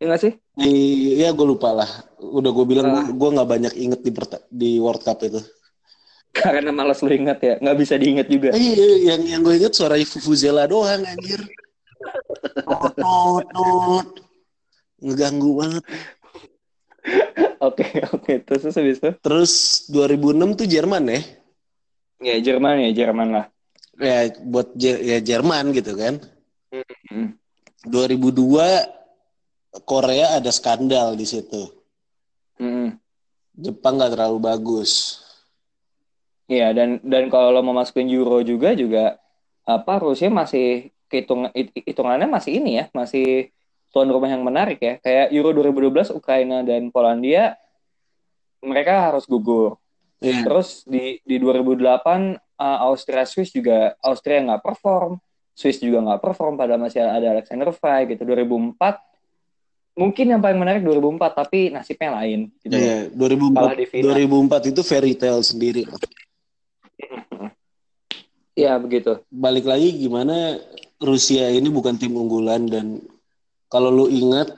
[0.01, 0.33] Ya nggak sih?
[0.57, 1.91] Iya, gue lupa lah.
[2.17, 3.07] Udah gue bilang uh.
[3.13, 4.13] gue nggak banyak inget di
[4.49, 5.45] di World Cup itu.
[6.33, 8.57] Karena malas lu inget ya, nggak bisa diinget juga.
[8.57, 11.45] Eh, iya, yang yang gue inget suara Fufuzela doang anjir.
[12.65, 14.09] Tot, tot.
[15.05, 15.85] Ngeganggu banget.
[17.61, 17.85] Oke,
[18.17, 18.33] oke.
[18.41, 19.11] Terus habis itu?
[19.21, 19.53] Terus
[19.93, 21.21] 2006 tuh Jerman ya?
[22.25, 23.47] Ya, Jerman ya, Jerman lah.
[24.01, 26.25] Ya, buat ya Jerman gitu kan.
[26.73, 27.27] Mm -hmm.
[27.93, 29.00] 2002
[29.87, 31.71] Korea ada skandal di situ.
[32.59, 32.99] Mm.
[33.55, 35.23] Jepang nggak terlalu bagus.
[36.51, 39.23] Iya dan dan kalau lo mau masukin Euro juga juga
[39.63, 43.55] apa Rusia masih hitung hitungannya masih ini ya masih
[43.95, 44.99] tuan rumah yang menarik ya.
[44.99, 47.55] Kayak Euro 2012 Ukraina dan Polandia
[48.63, 49.79] mereka harus gugur.
[50.19, 50.43] Yeah.
[50.43, 51.81] Terus di di 2008
[52.61, 55.23] uh, Austria Swiss juga Austria nggak perform,
[55.55, 58.27] Swiss juga nggak perform pada masih ada Alexander Fay gitu.
[58.27, 59.10] 2004
[60.01, 62.73] mungkin yang paling menarik 2004 tapi nasibnya lain gitu.
[62.73, 65.85] Iya, yeah, 2004 2004 itu fairy tale sendiri.
[68.57, 69.21] Iya, begitu.
[69.29, 70.57] Balik lagi gimana
[71.01, 73.01] Rusia ini bukan tim unggulan dan
[73.69, 74.57] kalau lu ingat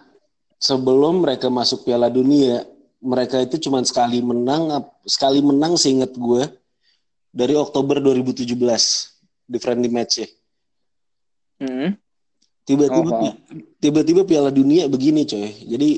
[0.62, 2.62] sebelum mereka masuk Piala Dunia,
[3.02, 6.46] mereka itu cuma sekali menang, sekali menang seingat gue
[7.34, 8.46] dari Oktober 2017
[9.46, 10.28] di friendly match ya.
[11.62, 12.01] Mm-hmm.
[12.62, 13.34] Tiba-tiba oh,
[13.82, 15.50] tiba-tiba Piala Dunia begini coy.
[15.66, 15.90] Jadi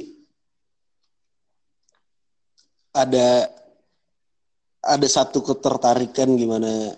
[2.94, 3.50] ada
[4.84, 6.94] ada satu ketertarikan gimana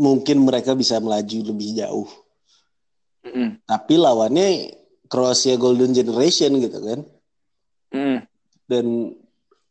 [0.00, 2.08] mungkin mereka bisa melaju lebih jauh.
[3.26, 3.48] Mm-hmm.
[3.68, 4.48] Tapi lawannya
[5.10, 7.00] Kroasia Golden Generation gitu kan.
[7.92, 8.18] Mm.
[8.64, 8.86] Dan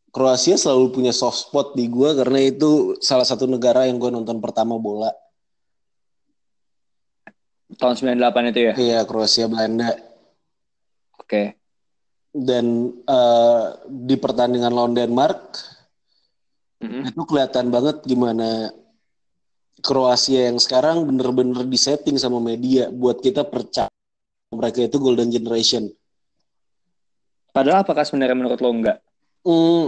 [0.10, 4.38] Kroasia selalu punya soft spot di gue karena itu salah satu negara yang gue nonton
[4.42, 5.10] pertama bola.
[7.80, 8.74] Tahun 98 itu ya?
[8.76, 9.96] Iya, Kroasia Belanda.
[11.16, 11.24] Oke.
[11.24, 11.48] Okay.
[12.30, 15.56] Dan uh, di pertandingan lawan Denmark,
[16.84, 17.10] mm-hmm.
[17.10, 18.70] itu kelihatan banget gimana
[19.80, 23.88] Kroasia yang sekarang bener-bener disetting sama media buat kita percaya
[24.52, 25.88] mereka itu golden generation.
[27.56, 28.98] Padahal apakah sebenarnya menurut lo enggak?
[29.48, 29.88] Mm,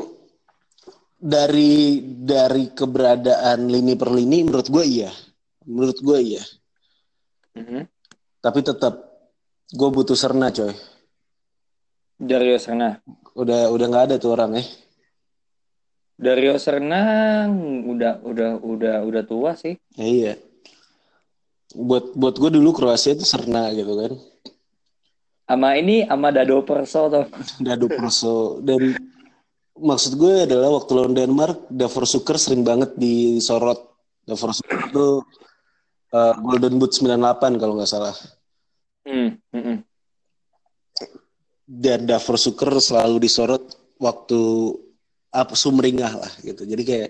[1.20, 5.12] dari dari keberadaan lini per lini menurut gue iya.
[5.68, 6.44] Menurut gue iya.
[7.58, 7.84] Mm-hmm.
[8.42, 8.94] Tapi tetap
[9.72, 10.74] gue butuh Serna coy.
[12.22, 13.02] Dario Serna.
[13.34, 14.64] Udah udah nggak ada tuh orang ya.
[16.22, 17.02] Dario Serna
[17.88, 19.76] udah udah udah udah tua sih.
[19.98, 20.34] Ya, iya.
[21.74, 24.14] Buat buat gue dulu Kroasia itu Serna gitu kan
[25.52, 27.26] sama ini sama Dado Perso tuh.
[27.66, 28.96] Dado Perso dan
[29.76, 33.92] maksud gue adalah waktu lawan Denmark Davor Suker sering banget disorot.
[34.24, 35.08] Davor Suker itu
[36.12, 38.16] uh, Golden Boot 98 kalau nggak salah.
[39.08, 39.78] Hmm, hmm.
[41.66, 43.64] Dan Davor Suker selalu disorot
[43.98, 44.40] waktu
[45.32, 46.68] apa sumringah lah gitu.
[46.68, 47.10] Jadi kayak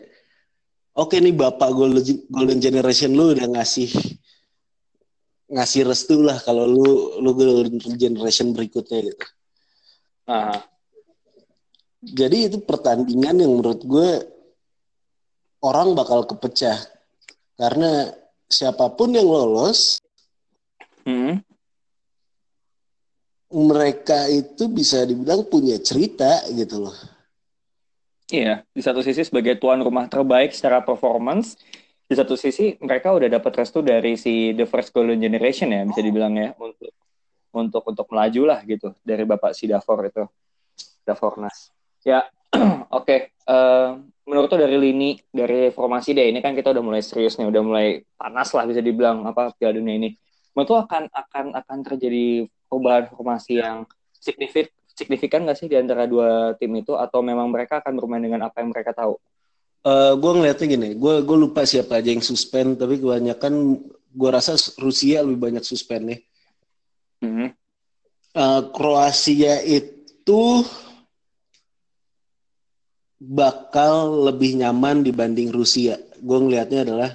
[0.94, 3.90] oke okay, nih bapak Golden Golden Generation lu udah ngasih
[5.52, 7.32] ngasih restu lah kalau lu lu
[8.00, 9.26] generation berikutnya gitu.
[10.30, 10.64] Ah.
[12.02, 14.10] Jadi itu pertandingan yang menurut gue
[15.62, 16.78] orang bakal kepecah
[17.60, 18.10] karena
[18.52, 20.04] siapa pun yang lolos,
[21.08, 21.40] hmm.
[23.56, 26.98] mereka itu bisa dibilang punya cerita gitu loh.
[28.32, 31.60] Iya, di satu sisi sebagai tuan rumah terbaik secara performance,
[32.12, 36.04] di satu sisi mereka udah dapat restu dari si the first golden generation ya bisa
[36.04, 36.92] dibilang ya untuk
[37.56, 40.28] untuk untuk melaju lah gitu dari bapak si Davor itu
[41.08, 41.72] Davornas
[42.04, 43.32] ya oke okay.
[43.48, 47.36] uh, eh, menurut tuh dari lini dari formasi deh ini kan kita udah mulai serius
[47.36, 50.16] nih udah mulai panas lah bisa dibilang apa Piala Dunia ini
[50.56, 53.84] menurut tuh akan akan akan terjadi perubahan formasi yang
[54.16, 58.48] signifikan signifikan nggak sih di antara dua tim itu atau memang mereka akan bermain dengan
[58.48, 59.20] apa yang mereka tahu
[59.86, 64.30] uh, eh, gue ngeliatnya gini, gue gue lupa siapa aja yang suspend, tapi kebanyakan gue
[64.30, 66.20] rasa Rusia lebih banyak suspend nih.
[67.22, 67.50] Mm-hmm.
[68.32, 70.64] Uh, Kroasia itu
[73.22, 76.02] bakal lebih nyaman dibanding Rusia.
[76.18, 77.12] Gue ngelihatnya adalah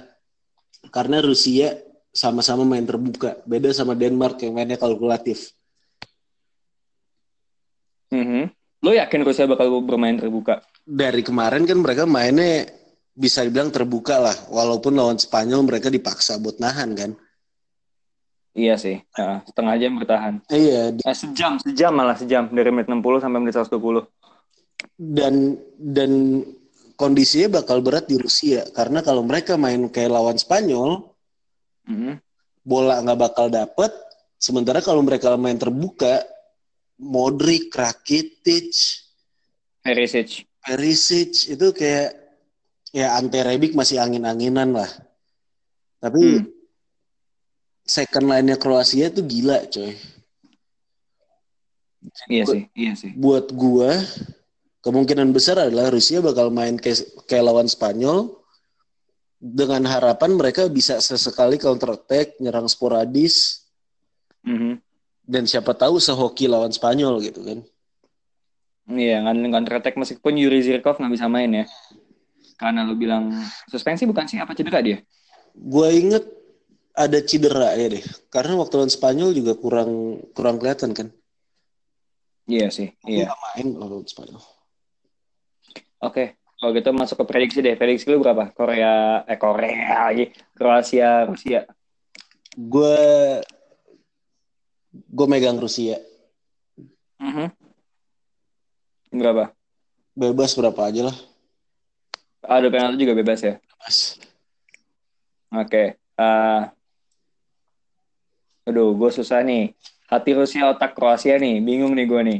[0.87, 1.75] karena Rusia
[2.15, 5.51] sama-sama main terbuka, beda sama Denmark yang mainnya kalkulatif.
[8.07, 8.43] Mm-hmm.
[8.87, 10.63] Lo yakin Rusia bakal bermain terbuka?
[10.87, 12.63] dari kemarin kan mereka mainnya
[13.11, 17.11] bisa dibilang terbuka lah walaupun lawan Spanyol mereka dipaksa buat nahan kan
[18.57, 20.41] Iya sih, ya, setengah jam bertahan.
[20.49, 20.89] Iya.
[20.97, 24.09] Eh, sejam, sejam malah sejam dari menit 60 sampai menit 120.
[24.97, 26.41] Dan dan
[26.97, 31.05] kondisinya bakal berat di Rusia karena kalau mereka main kayak lawan Spanyol,
[31.85, 32.13] mm -hmm.
[32.65, 33.93] bola nggak bakal dapet.
[34.37, 36.25] Sementara kalau mereka main terbuka,
[36.97, 38.73] Modric, Rakitic,
[39.85, 40.43] Perisic.
[40.59, 42.11] Perisic itu kayak
[42.91, 44.91] ya Ante Rebic masih angin-anginan lah.
[46.03, 46.45] Tapi Hmm.
[47.87, 49.95] second line-nya Kroasia tuh gila, coy.
[52.27, 53.11] Iya sih, iya sih.
[53.15, 53.95] Buat gua
[54.87, 58.31] kemungkinan besar adalah Rusia bakal main kayak, kayak lawan Spanyol
[59.37, 63.67] dengan harapan mereka bisa sesekali counter attack, nyerang sporadis
[64.47, 64.79] Mhm.
[65.27, 67.59] dan siapa tahu sehoki lawan Spanyol gitu kan.
[68.87, 71.65] Iya, ngan counter attack meskipun Yuri Zirkov nggak bisa main ya.
[72.55, 73.29] Karena lu bilang
[73.67, 75.03] suspensi bukan sih apa cedera dia?
[75.51, 76.23] Gua inget
[76.95, 78.01] ada cedera ya deh.
[78.31, 81.07] Karena waktu lawan Spanyol juga kurang kurang kelihatan kan.
[82.47, 83.27] Iya sih, iya.
[83.27, 84.39] Nggak main lawan Spanyol.
[85.97, 87.73] Oke, kalau gitu masuk ke prediksi deh.
[87.73, 88.53] Prediksi lu berapa?
[88.53, 90.29] Korea, eh Korea lagi.
[90.53, 91.65] Kroasia, Rusia.
[92.53, 92.97] Gue
[94.93, 95.97] gue megang Rusia.
[97.17, 97.49] Mhm.
[99.17, 99.53] Berapa?
[100.13, 101.17] Bebas berapa aja lah.
[102.45, 103.57] Ada penalti juga bebas ya?
[103.57, 104.21] Bebas.
[105.53, 105.97] Oke.
[105.97, 106.61] eh
[108.67, 109.73] aduh, gue susah nih.
[110.07, 111.59] Hati Rusia, otak Kroasia nih.
[111.61, 112.39] Bingung nih gue nih.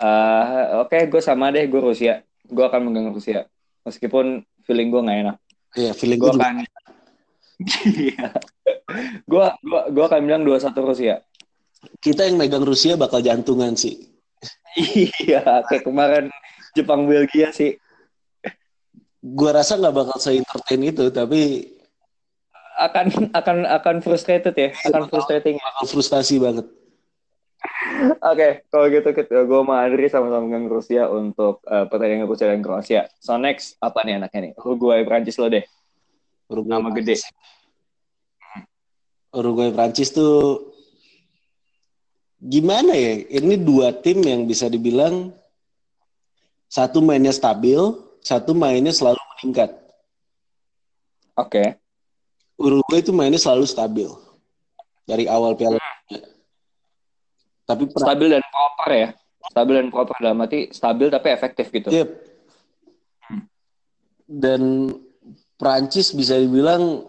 [0.00, 1.68] Eh Oke, gue sama deh.
[1.68, 2.24] Gue Rusia.
[2.48, 3.46] Gue akan megang Rusia.
[3.84, 5.36] Meskipun feeling gue nggak enak.
[5.76, 6.66] Iya, feeling Gue akan...
[7.84, 8.28] Iya.
[9.28, 11.22] Gue gua, gua akan bilang 2-1 Rusia.
[12.00, 13.96] Kita yang megang Rusia bakal jantungan sih.
[14.76, 16.24] Iya, kayak kemarin
[16.72, 17.76] Jepang Belgia sih.
[19.20, 21.68] Gue rasa nggak bakal se-entertain itu, tapi
[22.80, 25.60] Akan akan akan frustrated ya, akan frustrating.
[25.60, 26.64] bakal frustasi banget.
[28.20, 32.60] Oke, kalau gitu kita gue sama Adri sama-sama megang Rusia untuk eh, pertandingan Rusia dan
[32.60, 33.08] Kroasia.
[33.16, 34.52] So next apa nih anaknya nih?
[34.60, 35.64] Uruguay Prancis lo deh.
[36.52, 37.16] Uruguay Nama gede.
[39.32, 40.68] Uruguay Prancis tuh
[42.36, 43.24] gimana ya?
[43.40, 45.32] Ini dua tim yang bisa dibilang
[46.68, 47.80] satu mainnya stabil,
[48.20, 49.72] satu mainnya selalu meningkat.
[51.32, 51.80] Oke.
[52.60, 54.10] Uruguay itu mainnya selalu stabil
[55.08, 55.79] dari awal Piala.
[57.70, 59.08] Tapi pra- Stabil dan proper ya.
[59.50, 61.88] Stabil dan proper dalam arti stabil tapi efektif gitu.
[61.90, 62.08] Yep.
[64.30, 64.92] Dan
[65.58, 67.06] Prancis bisa dibilang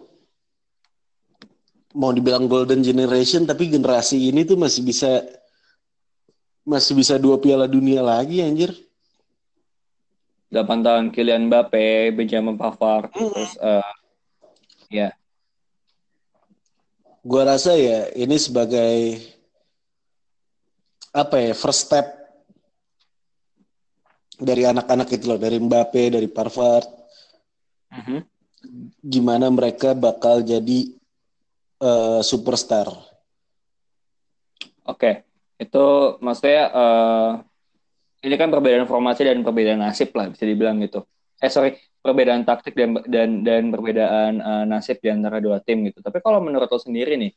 [1.92, 5.22] mau dibilang golden generation tapi generasi ini tuh masih bisa
[6.64, 8.72] masih bisa dua piala dunia lagi anjir.
[10.52, 13.92] 8 tahun Kylian Mbappe, Benjamin Pavard, terus eh,
[14.92, 15.08] ya
[17.22, 19.22] Gua rasa ya ini sebagai
[21.12, 22.06] apa ya first step
[24.40, 26.88] dari anak-anak itu loh dari Mbappe dari Pavard
[27.92, 28.24] Mhm.
[29.04, 30.96] gimana mereka bakal jadi
[31.82, 32.88] eh, superstar.
[34.88, 35.26] Oke,
[35.60, 35.84] itu
[36.24, 37.30] maksudnya eh,
[38.24, 41.04] ini kan perbedaan formasi dan perbedaan nasib lah bisa dibilang gitu.
[41.42, 46.00] Eh sorry, perbedaan taktik dan dan dan perbedaan eh, nasib di antara dua tim gitu.
[46.00, 47.34] Tapi kalau menurut lo sendiri nih,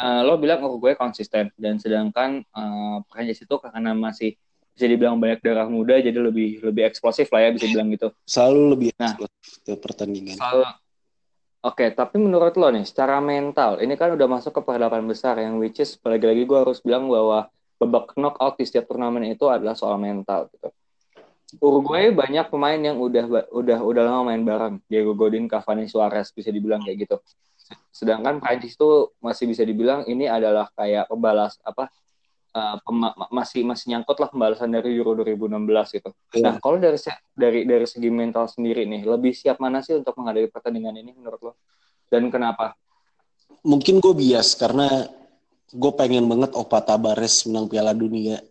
[0.00, 4.34] eh, lo bilang oh gue konsisten dan sedangkan eh, Prancis itu karena masih
[4.72, 8.08] bisa dibilang banyak darah muda jadi lebih lebih eksplosif lah ya bisa dibilang gitu.
[8.24, 9.12] Selalu lebih Nah.
[9.12, 10.40] eksplosif ke pertandingan.
[10.40, 10.64] Selalu.
[11.60, 15.60] Oke, tapi menurut lo nih, secara mental, ini kan udah masuk ke perhelatan besar yang
[15.60, 20.00] which is, lagi-lagi gue harus bilang bahwa babak knockout di setiap turnamen itu adalah soal
[20.00, 20.72] mental gitu.
[21.60, 26.48] Uruguay banyak pemain yang udah udah udah lama main bareng, Diego Godin, Cavani, Suarez bisa
[26.48, 27.16] dibilang kayak gitu.
[27.90, 31.90] Sedangkan Prancis itu masih bisa dibilang ini adalah kayak pembalas apa
[32.54, 36.10] eh, pema- masih masih nyangkut lah pembalasan dari Euro 2016 gitu.
[36.34, 36.42] Iya.
[36.46, 36.98] Nah, kalau dari
[37.34, 41.40] dari dari segi mental sendiri nih, lebih siap mana sih untuk menghadapi pertandingan ini menurut
[41.40, 41.52] lo?
[42.10, 42.74] Dan kenapa?
[43.62, 44.88] Mungkin gue bias karena
[45.70, 48.42] gue pengen banget Opa Tabares menang Piala Dunia.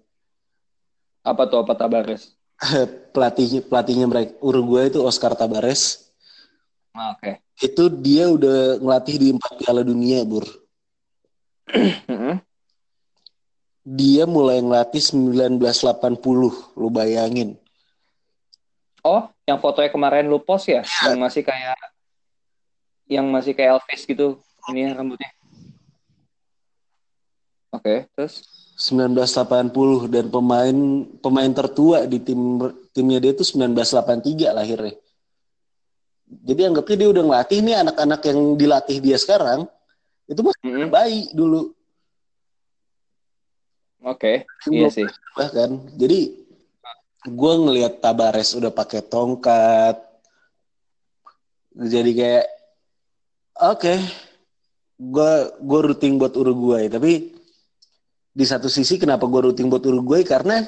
[1.26, 2.32] Apa tuh apa Tabares?
[3.16, 6.09] pelatihnya pelatihnya mereka Uruguay itu Oscar Tabares.
[6.94, 7.40] Ah, Oke.
[7.60, 10.48] Itu dia udah ngelatih di empat Piala Dunia, Bur.
[13.84, 17.58] Dia mulai ngelatih 1980, lu bayangin.
[19.02, 21.80] Oh, yang fotonya kemarin lu post ya, yang masih kayak
[23.10, 24.38] yang masih kayak Elvis gitu,
[24.70, 25.32] ini ya rambutnya.
[27.74, 28.44] Oke, terus
[28.80, 30.78] 1980 dan pemain
[31.20, 32.60] pemain tertua di tim
[32.96, 34.96] timnya dia itu 1983 lahirnya.
[36.30, 39.66] Jadi anggapnya dia udah ngelatih nih anak-anak yang dilatih dia sekarang
[40.30, 40.88] itu masih Mm-mm.
[40.94, 41.74] bayi dulu
[44.00, 45.04] Oke, iya sih.
[45.36, 45.76] bahkan.
[46.00, 46.32] Jadi
[47.28, 50.00] gue ngelihat Tabares udah pakai tongkat.
[51.76, 52.48] Jadi kayak
[53.60, 53.94] oke,
[55.00, 57.36] gue gue rooting buat Uruguay tapi
[58.32, 60.64] di satu sisi kenapa gue rooting buat Uruguay karena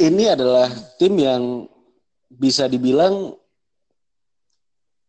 [0.00, 1.68] ini adalah tim yang
[2.28, 3.32] bisa dibilang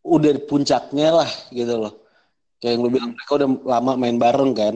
[0.08, 1.92] udah di puncaknya lah gitu loh.
[2.58, 4.74] Kayak yang lu bilang mereka udah lama main bareng kan.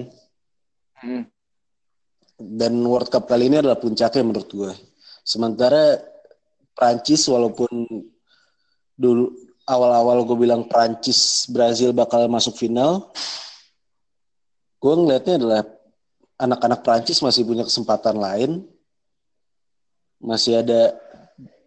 [1.02, 1.24] Hmm.
[2.38, 4.72] Dan World Cup kali ini adalah puncaknya menurut gue.
[5.22, 5.98] Sementara
[6.74, 7.70] Prancis walaupun
[8.94, 9.34] dulu
[9.66, 13.10] awal-awal gue bilang Prancis Brazil bakal masuk final,
[14.78, 15.62] gue ngelihatnya adalah
[16.38, 18.50] anak-anak Prancis masih punya kesempatan lain.
[20.22, 20.94] Masih ada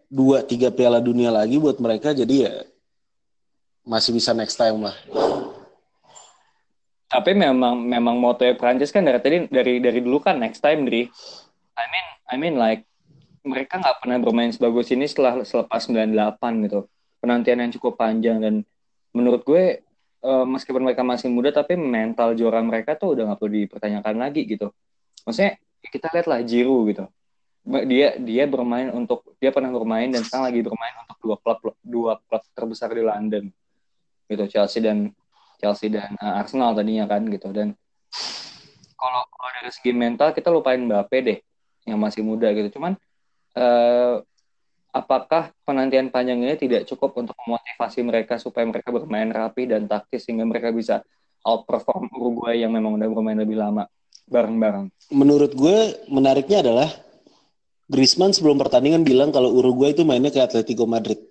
[0.08, 2.56] dua tiga piala dunia lagi buat mereka jadi ya
[3.86, 4.98] masih bisa next time lah.
[7.06, 11.06] Tapi memang memang moto Prancis kan dari tadi dari dari dulu kan next time Dri.
[11.78, 12.84] I mean I mean like
[13.46, 16.90] mereka nggak pernah bermain sebagus ini setelah selepas 98 gitu.
[17.22, 18.66] Penantian yang cukup panjang dan
[19.14, 19.86] menurut gue
[20.26, 24.42] uh, meskipun mereka masih muda tapi mental juara mereka tuh udah nggak perlu dipertanyakan lagi
[24.50, 24.74] gitu.
[25.24, 27.06] Maksudnya kita lihat lah Jiru gitu.
[27.66, 32.14] Dia dia bermain untuk dia pernah bermain dan sekarang lagi bermain untuk dua klub dua
[32.26, 33.46] klub terbesar di London
[34.26, 35.14] gitu Chelsea dan
[35.62, 37.74] Chelsea dan uh, Arsenal tadinya kan gitu dan
[38.96, 39.22] kalau
[39.62, 41.40] dari segi mental kita lupain Mbappe deh
[41.86, 42.98] yang masih muda gitu cuman
[43.56, 44.22] uh,
[44.96, 50.24] apakah penantian panjang ini tidak cukup untuk memotivasi mereka supaya mereka bermain rapi dan taktis
[50.24, 51.04] sehingga mereka bisa
[51.44, 53.86] outperform Uruguay yang memang udah bermain lebih lama
[54.32, 54.90] bareng-bareng.
[55.14, 56.90] Menurut gue menariknya adalah
[57.86, 61.22] Griezmann sebelum pertandingan bilang kalau Uruguay itu mainnya kayak Atletico Madrid.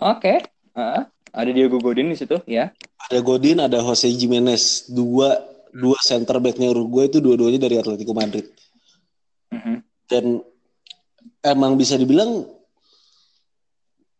[0.00, 0.38] Oke, okay.
[0.80, 1.04] uh,
[1.36, 2.72] ada Diego Godin di situ ya.
[3.08, 5.36] Ada Godin, ada Jose Jimenez, dua
[5.70, 8.48] dua center backnya Uruguay itu dua-duanya dari Atletico Madrid.
[9.52, 9.76] Mm-hmm.
[10.08, 10.24] Dan
[11.44, 12.48] emang bisa dibilang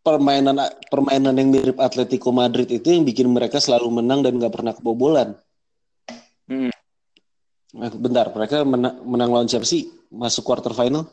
[0.01, 0.57] permainan
[0.89, 5.37] permainan yang mirip Atletico Madrid itu yang bikin mereka selalu menang dan nggak pernah kebobolan.
[6.49, 6.73] Hmm.
[7.71, 9.87] Nah, bentar, mereka menang, menang lawan siapa sih?
[10.11, 11.07] Masuk quarter final?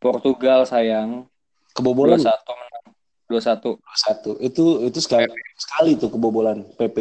[0.00, 1.28] Portugal sayang.
[1.76, 2.16] Kebobolan.
[2.16, 2.75] 2-1 menang.
[3.28, 3.78] 2-1.
[3.82, 4.38] 2-1.
[4.42, 5.38] Itu itu sekali PP.
[5.58, 6.96] sekali tuh kebobolan PP.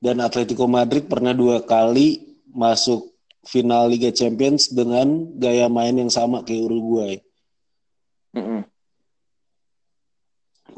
[0.00, 3.12] dan Atletico Madrid pernah dua kali masuk
[3.44, 7.14] final Liga Champions dengan gaya main yang sama kayak Uruguay.
[8.32, 8.64] Mm.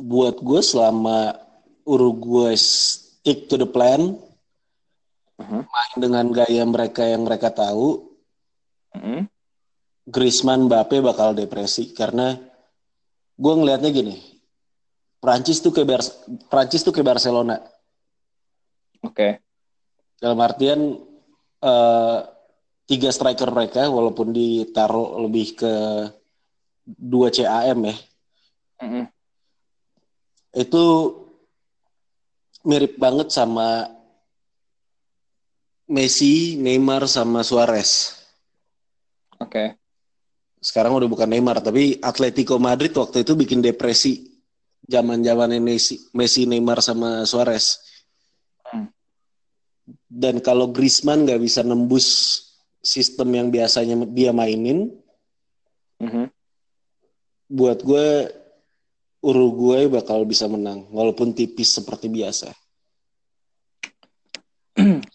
[0.03, 1.39] Buat gue selama
[1.87, 4.19] Uruguay stick to the plan,
[5.39, 5.63] mm -hmm.
[5.63, 8.11] main dengan gaya mereka yang mereka tahu,
[8.95, 9.21] mm -hmm.
[10.03, 12.35] Griezmann, Mbappe bakal depresi karena
[13.39, 14.17] gue ngelihatnya gini,
[15.23, 16.03] Prancis tuh kayak Bar
[16.51, 17.63] Prancis tuh kayak Barcelona
[19.03, 19.19] Oke.
[19.19, 19.33] Okay.
[20.23, 20.95] Dalam artian
[21.59, 22.19] uh,
[22.87, 25.75] tiga striker mereka walaupun ditaruh lebih ke
[26.87, 27.97] dua CAM ya.
[28.83, 29.05] Mm -hmm.
[30.55, 30.85] Itu
[32.63, 33.91] mirip banget sama
[35.91, 38.23] Messi, Neymar sama Suarez.
[39.43, 39.51] Oke.
[39.51, 39.82] Okay.
[40.63, 44.31] Sekarang udah bukan Neymar, tapi Atletico Madrid waktu itu bikin depresi
[44.87, 47.93] zaman-zaman Messi, Messi, Neymar sama Suarez
[50.13, 52.07] dan kalau Griezmann nggak bisa nembus
[52.83, 54.93] sistem yang biasanya dia mainin,
[56.03, 56.27] mm-hmm.
[57.49, 58.09] buat gue
[59.23, 62.51] Uruguay bakal bisa menang, walaupun tipis seperti biasa.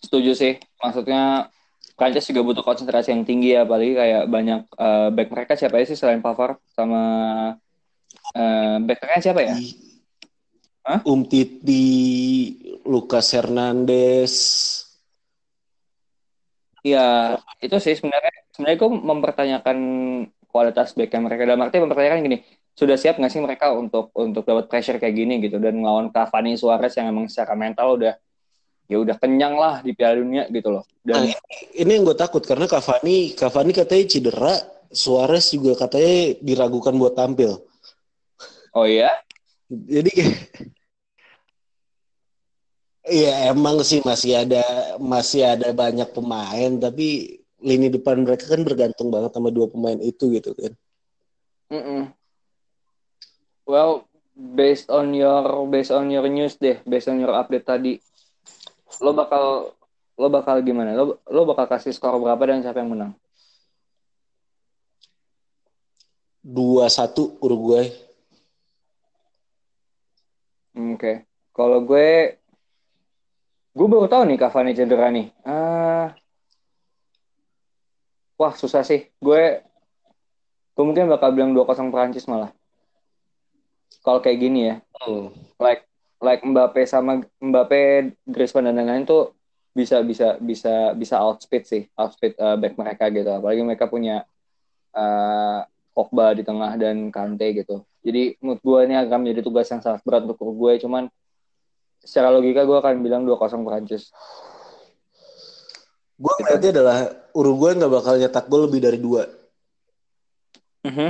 [0.07, 1.51] Setuju sih, maksudnya
[1.97, 5.97] Prancis juga butuh konsentrasi yang tinggi ya, apalagi kayak banyak uh, back mereka siapa sih
[5.97, 7.01] selain Pavard sama
[8.37, 9.57] uh, back mereka siapa ya?
[10.85, 11.01] Hah?
[11.09, 11.89] Umtiti,
[12.85, 14.33] Lucas Hernandez.
[16.85, 19.77] Iya, itu sih sebenarnya sebenarnya gue mempertanyakan
[20.47, 22.37] kualitas back mereka dalam arti mempertanyakan gini,
[22.77, 26.53] sudah siap nggak sih mereka untuk untuk dapat pressure kayak gini gitu dan melawan Cavani
[26.53, 28.13] Suarez yang emang secara mental udah
[28.87, 30.83] ya udah kenyang lah di Piala Dunia gitu loh.
[31.03, 31.35] Dan nah,
[31.75, 34.55] ini yang gue takut karena Cavani Cavani katanya cedera,
[34.89, 37.59] Suarez juga katanya diragukan buat tampil.
[38.71, 39.11] Oh iya?
[39.67, 40.11] Jadi
[43.07, 44.63] Iya emang sih masih ada
[44.99, 50.27] masih ada banyak pemain tapi lini depan mereka kan bergantung banget sama dua pemain itu
[50.35, 50.75] gitu kan.
[51.71, 52.01] Mm -mm.
[53.63, 58.03] Well, based on your based on your news deh, based on your update tadi,
[59.03, 59.73] lo bakal
[60.17, 60.93] lo bakal gimana?
[60.97, 63.13] Lo lo bakal kasih skor berapa dan siapa yang menang?
[66.41, 67.91] Dua satu Uruguay.
[70.77, 71.15] Oke, okay.
[71.51, 72.37] kalau gue
[73.77, 75.29] Gue baru tahu nih Cavani cedera nih.
[75.45, 76.09] Uh,
[78.41, 79.05] wah susah sih.
[79.21, 79.61] Gue
[80.73, 82.49] gue mungkin bakal bilang 2-0 Prancis malah.
[84.01, 84.75] kalau kayak gini ya.
[85.05, 85.29] Oh.
[85.61, 85.85] Like
[86.21, 89.37] like Mbappe sama Mbappe, Griezmann dan lain-lain tuh
[89.77, 93.29] bisa bisa bisa bisa outspeed sih, outspeed uh, back mereka gitu.
[93.29, 94.25] Apalagi mereka punya
[94.97, 95.61] uh,
[95.93, 97.85] Pogba di tengah dan Kante gitu.
[98.01, 100.73] Jadi menurut gue ini akan menjadi tugas yang sangat berat untuk gue.
[100.81, 101.09] Cuman
[102.01, 104.13] secara logika gue akan bilang 2-0 Prancis.
[106.17, 106.97] Gue ngeliatnya adalah
[107.37, 109.29] Uruguay nggak bakal nyetak gol lebih dari dua.
[110.81, 111.09] Mm -hmm.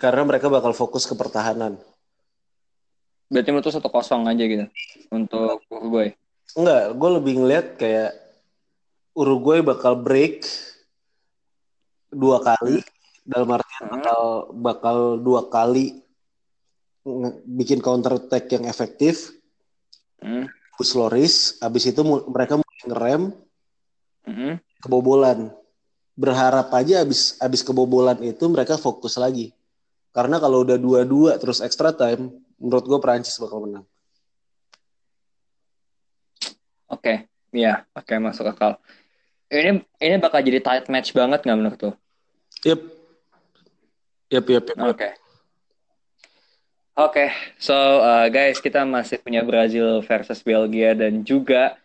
[0.00, 1.76] Karena mereka bakal fokus ke pertahanan.
[3.30, 4.66] Berarti menurut satu kosong aja gitu
[5.14, 6.10] untuk Uruguay.
[6.58, 8.12] Enggak, gue lebih ngeliat kayak
[9.14, 10.42] Uruguay bakal break
[12.10, 12.82] dua kali
[13.22, 13.94] dalam artian Hmm.
[13.94, 14.22] bakal
[14.58, 16.02] bakal dua kali
[17.46, 19.30] bikin counter attack yang efektif.
[20.20, 20.50] Mm
[20.80, 22.00] Gus Loris, abis itu
[22.32, 23.22] mereka mulai ngerem
[24.24, 24.52] -hmm.
[24.80, 25.52] kebobolan.
[26.16, 29.52] Berharap aja abis abis kebobolan itu mereka fokus lagi.
[30.16, 33.84] Karena kalau udah dua-dua terus extra time, menurut gue Prancis bakal menang.
[36.90, 37.24] Oke,
[37.56, 38.76] iya, oke masuk akal.
[39.50, 41.92] Ini ini bakal jadi tight match banget nggak menurut lo?
[42.62, 42.80] Yep.
[44.30, 44.78] Yep, yep, yep.
[44.84, 45.08] Oke.
[47.00, 51.80] Oke, so uh, guys kita masih punya Brazil versus Belgia dan juga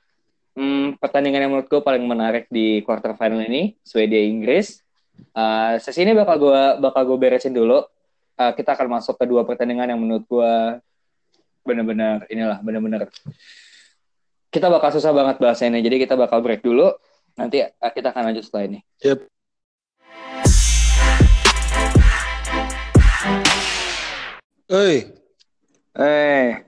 [0.59, 4.83] hmm, pertandingan yang menurut gue paling menarik di quarter final ini Swedia Inggris.
[5.31, 7.87] Uh, sesi ini bakal gue bakal gue beresin dulu.
[8.35, 10.53] Uh, kita akan masuk ke dua pertandingan yang menurut gue
[11.63, 13.07] benar-benar inilah benar-benar
[14.51, 16.91] kita bakal susah banget bahasanya jadi kita bakal break dulu.
[17.35, 18.79] Nanti uh, kita akan lanjut setelah ini.
[19.03, 19.19] Yep.
[24.65, 25.15] Oi,
[25.95, 26.59] Eh,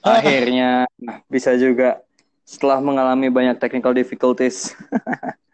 [0.00, 0.88] akhirnya
[1.28, 2.00] bisa juga
[2.48, 4.72] setelah mengalami banyak technical difficulties.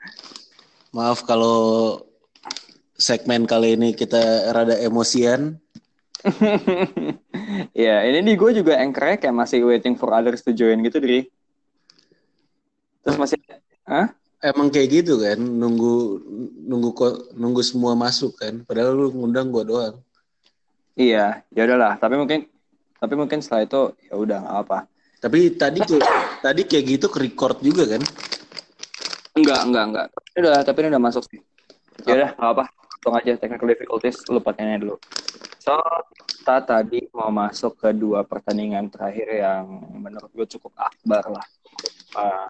[0.94, 1.98] maaf kalau
[2.94, 5.58] segmen kali ini kita rada emosian.
[7.84, 11.28] ya, ini di gue juga anchor kayak masih waiting for others to join gitu, Dri.
[13.04, 13.36] Terus masih,
[13.84, 14.08] Hah?
[14.40, 16.20] Emang kayak gitu kan, nunggu
[16.68, 16.92] nunggu
[17.36, 18.60] nunggu semua masuk kan.
[18.64, 19.96] Padahal lu ngundang gua doang.
[20.96, 21.96] Iya, ya udahlah.
[21.96, 22.48] Tapi mungkin,
[23.00, 24.78] tapi mungkin setelah itu ya udah nggak apa.
[25.20, 26.04] Tapi tadi kayak,
[26.44, 28.04] tadi kayak gitu ke record juga kan?
[29.32, 30.06] Enggak, enggak, enggak.
[30.12, 31.40] Ini udah, tapi ini udah masuk sih.
[32.04, 32.64] Ya udah, nggak apa.
[33.04, 34.96] Hitung aja technical difficulties, lupa tanya dulu.
[35.60, 35.76] So,
[36.24, 39.68] kita tadi mau masuk ke dua pertandingan terakhir yang
[40.00, 41.44] menurut gue cukup akbar lah.
[42.16, 42.48] Uh,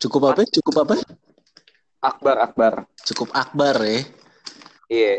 [0.00, 0.48] Cukup apa?
[0.48, 0.96] Cukup apa?
[2.00, 2.72] akbar, akbar.
[3.04, 4.00] Cukup akbar ya.
[4.88, 5.14] Iya.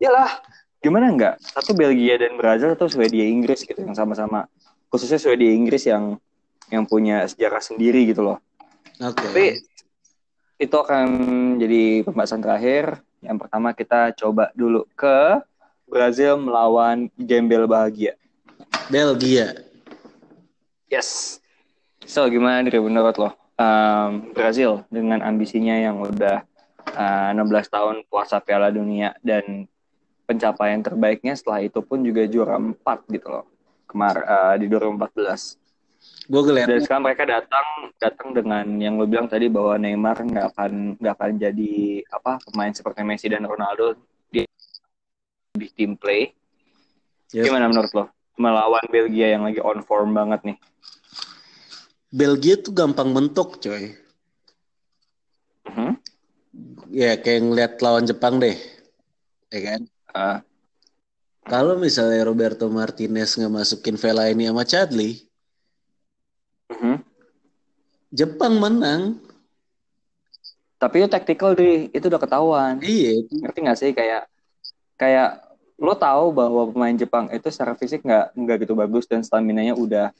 [0.00, 0.40] Iyalah,
[0.80, 1.36] gimana enggak?
[1.44, 4.48] Satu Belgia dan Brazil atau Swedia Inggris gitu yang sama-sama
[4.88, 6.16] khususnya Swedia Inggris yang
[6.72, 8.38] yang punya sejarah sendiri gitu loh.
[9.02, 9.20] Oke.
[9.20, 9.46] Tapi
[10.62, 11.06] itu akan
[11.58, 13.02] jadi pembahasan terakhir.
[13.24, 15.40] Yang pertama kita coba dulu ke
[15.88, 18.20] Brazil melawan Gembel Bahagia.
[18.92, 19.64] Belgia.
[20.92, 21.40] Yes.
[22.04, 23.32] So gimana dari menurut lo?
[23.54, 26.44] Um, Brazil dengan ambisinya yang udah
[26.92, 29.64] uh, 16 tahun puasa Piala Dunia dan
[30.28, 32.76] pencapaian terbaiknya setelah itu pun juga juara 4
[33.14, 33.46] gitu loh.
[33.88, 35.63] Kemar uh, di 2014.
[36.24, 37.66] Gue ngeliat Dan sekarang mereka datang
[38.00, 41.74] datang dengan yang lo bilang tadi bahwa Neymar nggak akan nggak akan jadi
[42.08, 43.92] apa pemain seperti Messi dan Ronaldo
[44.32, 44.40] di
[45.52, 46.32] di team play.
[47.36, 47.44] Yep.
[47.44, 48.04] Gimana menurut lo
[48.40, 50.56] melawan Belgia yang lagi on form banget nih?
[52.08, 53.92] Belgia tuh gampang mentok coy.
[55.68, 55.92] Mhm.
[56.94, 58.54] Ya kayak ngeliat lawan Jepang deh.
[59.50, 59.80] Ya kan?
[60.14, 60.38] Uh,
[61.44, 65.20] Kalau misalnya Roberto Martinez nggak masukin Vela ini sama Chadli,
[66.72, 66.96] mhm.
[68.14, 69.18] Jepang menang.
[70.78, 72.74] Tapi itu tactical deh, itu udah ketahuan.
[72.84, 73.24] Iya.
[73.26, 74.28] Ngerti nggak sih kayak
[74.94, 75.42] kayak
[75.80, 80.14] lo tahu bahwa pemain Jepang itu secara fisik nggak nggak gitu bagus dan stamina-nya udah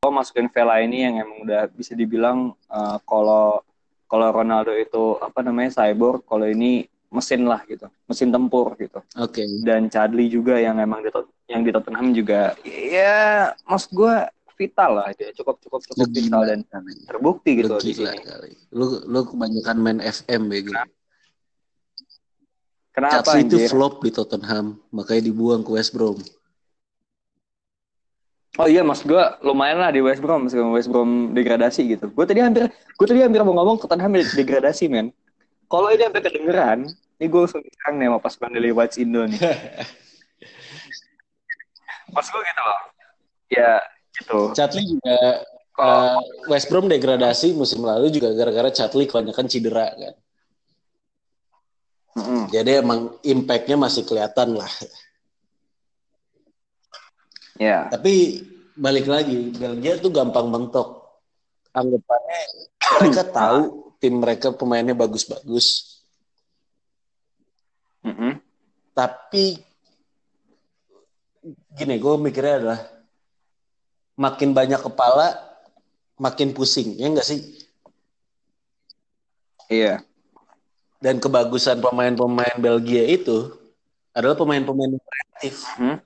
[0.00, 3.60] lo masukin Vela ini yang emang udah bisa dibilang uh, kalau
[4.08, 8.98] kalau Ronaldo itu apa namanya cyborg, kalau ini mesin lah gitu, mesin tempur gitu.
[9.20, 9.44] Oke.
[9.62, 11.10] Dan Chadli juga yang emang di
[11.50, 14.14] yang di Tottenham juga ya maksud gue
[14.60, 16.92] vital lah dia cukup cukup cukup Lu vital dan kali.
[17.08, 18.20] terbukti gitu Lu di sini.
[18.20, 18.52] kali.
[18.76, 20.76] Lu lu kebanyakan main FM bego.
[22.92, 26.20] Kenapa Chadli itu flop di Tottenham, makanya dibuang ke West Brom.
[28.58, 32.10] Oh iya, mas gue lumayan lah di West Brom, meskipun West Brom degradasi gitu.
[32.12, 35.14] Gue tadi hampir, gue tadi hampir mau ngomong Tottenham degradasi, men.
[35.70, 36.78] Kalau ini sampai kedengeran,
[37.22, 39.38] ini gue langsung serang nih sama pasukan dari Whites Indo nih.
[42.10, 42.80] Mas gue gitu loh.
[43.54, 43.78] Ya,
[44.20, 44.52] gitu.
[44.52, 45.18] Chadli juga
[45.80, 50.14] uh, West Brom degradasi musim lalu juga gara-gara Chadli kebanyakan cedera kan.
[52.10, 52.50] Mm-mm.
[52.50, 54.72] Jadi emang impact-nya masih kelihatan lah.
[57.60, 57.86] Ya.
[57.92, 58.44] Tapi
[58.74, 61.00] balik lagi, Belgia tuh gampang mentok.
[61.70, 62.40] Anggapannya
[62.98, 63.60] mereka tahu
[64.02, 66.00] tim mereka pemainnya bagus-bagus.
[68.02, 68.40] Mm-mm.
[68.90, 69.60] Tapi
[71.78, 72.80] gini, gue mikirnya adalah
[74.20, 75.40] makin banyak kepala,
[76.20, 77.40] makin pusing, ya enggak sih?
[79.72, 80.04] Iya.
[81.00, 83.56] Dan kebagusan pemain-pemain Belgia itu
[84.12, 85.54] adalah pemain-pemain yang kreatif.
[85.80, 85.96] Hmm?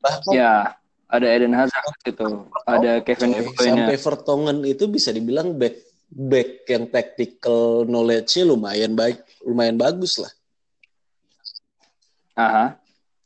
[0.00, 0.80] Bahkan Ya.
[1.10, 2.46] Ada Eden Hazard itu.
[2.64, 3.58] Ada Kevin De Bruyne.
[3.58, 5.74] sampai Vertonghen itu bisa dibilang back
[6.10, 10.32] back yang tactical knowledge-nya lumayan baik, lumayan bagus lah.
[12.38, 12.79] Aha.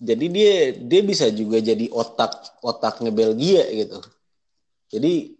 [0.05, 4.05] Jadi dia dia bisa juga jadi otak otaknya Belgia gitu.
[4.93, 5.33] Jadi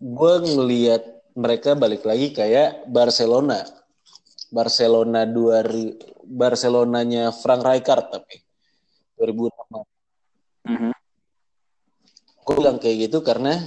[0.00, 1.02] gue ngelihat
[1.36, 3.68] mereka balik lagi kayak Barcelona.
[4.48, 5.60] Barcelona dua
[6.24, 8.40] Barcelonanya Frank Rijkaard tapi
[9.20, 9.84] 2006.
[10.64, 10.92] Mhm.
[12.48, 13.60] Gue bilang kayak gitu karena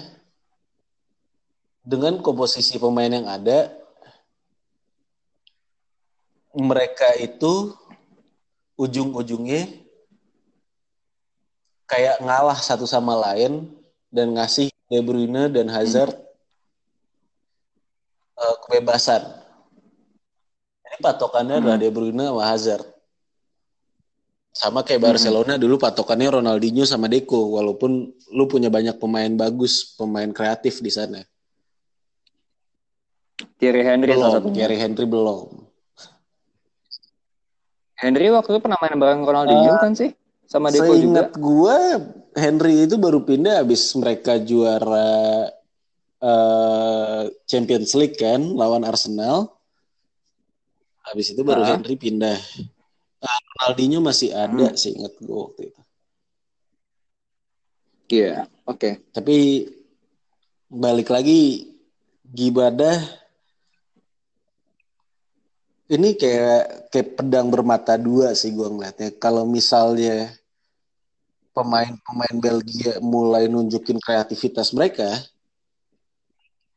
[1.86, 3.74] dengan komposisi pemain yang ada,
[6.54, 7.74] mereka itu
[8.80, 9.68] ujung-ujungnya
[11.88, 13.68] kayak ngalah satu sama lain
[14.08, 16.16] dan ngasih De Bruyne dan Hazard
[18.40, 19.24] eh, kebebasan.
[20.88, 22.86] Jadi patokannya adalah De Bruyne sama Hazard.
[24.52, 30.28] Sama kayak Barcelona dulu patokannya Ronaldinho sama Deco, walaupun lu punya banyak pemain bagus, pemain
[30.36, 31.24] kreatif di sana.
[33.56, 34.52] Thierry Henry Belum.
[34.52, 35.61] Thierry Henry belum.
[38.02, 40.10] Henry waktu itu pernah main bareng Ronaldinho kan sih?
[40.50, 40.98] Sama Deco juga.
[40.98, 41.78] Seingat gue,
[42.34, 45.48] Henry itu baru pindah habis mereka juara
[46.22, 49.54] eh, Champions League kan, lawan Arsenal.
[51.02, 51.78] Habis itu baru Ah.
[51.78, 52.38] Henry pindah.
[53.22, 54.78] Ah, Ronaldinho masih ada, Hmm.
[54.78, 55.82] seingat gue waktu itu.
[58.12, 58.98] Iya, oke.
[59.14, 59.70] Tapi
[60.68, 61.70] balik lagi,
[62.26, 63.21] Gibadah
[65.92, 69.12] ini kayak kayak pedang bermata dua sih gue ngeliatnya.
[69.20, 70.32] Kalau misalnya
[71.52, 75.12] pemain-pemain Belgia mulai nunjukin kreativitas mereka,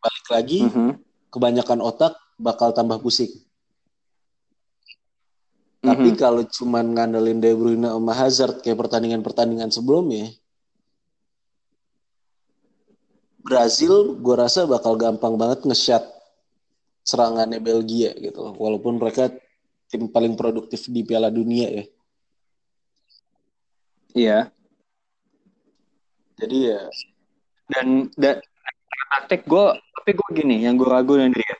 [0.02, 0.98] balik lagi Mhm.
[1.30, 3.30] kebanyakan otak bakal tambah pusing.
[5.84, 6.18] Tapi Mhm.
[6.18, 10.34] kalau cuman ngandelin De Bruyne sama Hazard kayak pertandingan-pertandingan sebelumnya,
[13.44, 16.13] Brazil gue rasa bakal gampang banget nge-shot
[17.04, 18.56] serangannya Belgia gitu.
[18.56, 19.28] Walaupun mereka
[19.92, 21.84] tim paling produktif di Piala Dunia ya.
[24.14, 24.38] Iya.
[26.34, 26.82] Jadi ya
[27.70, 28.42] Dan dan
[29.14, 31.56] taktik gue, tapi gue gini, yang gue ragu nanti ya.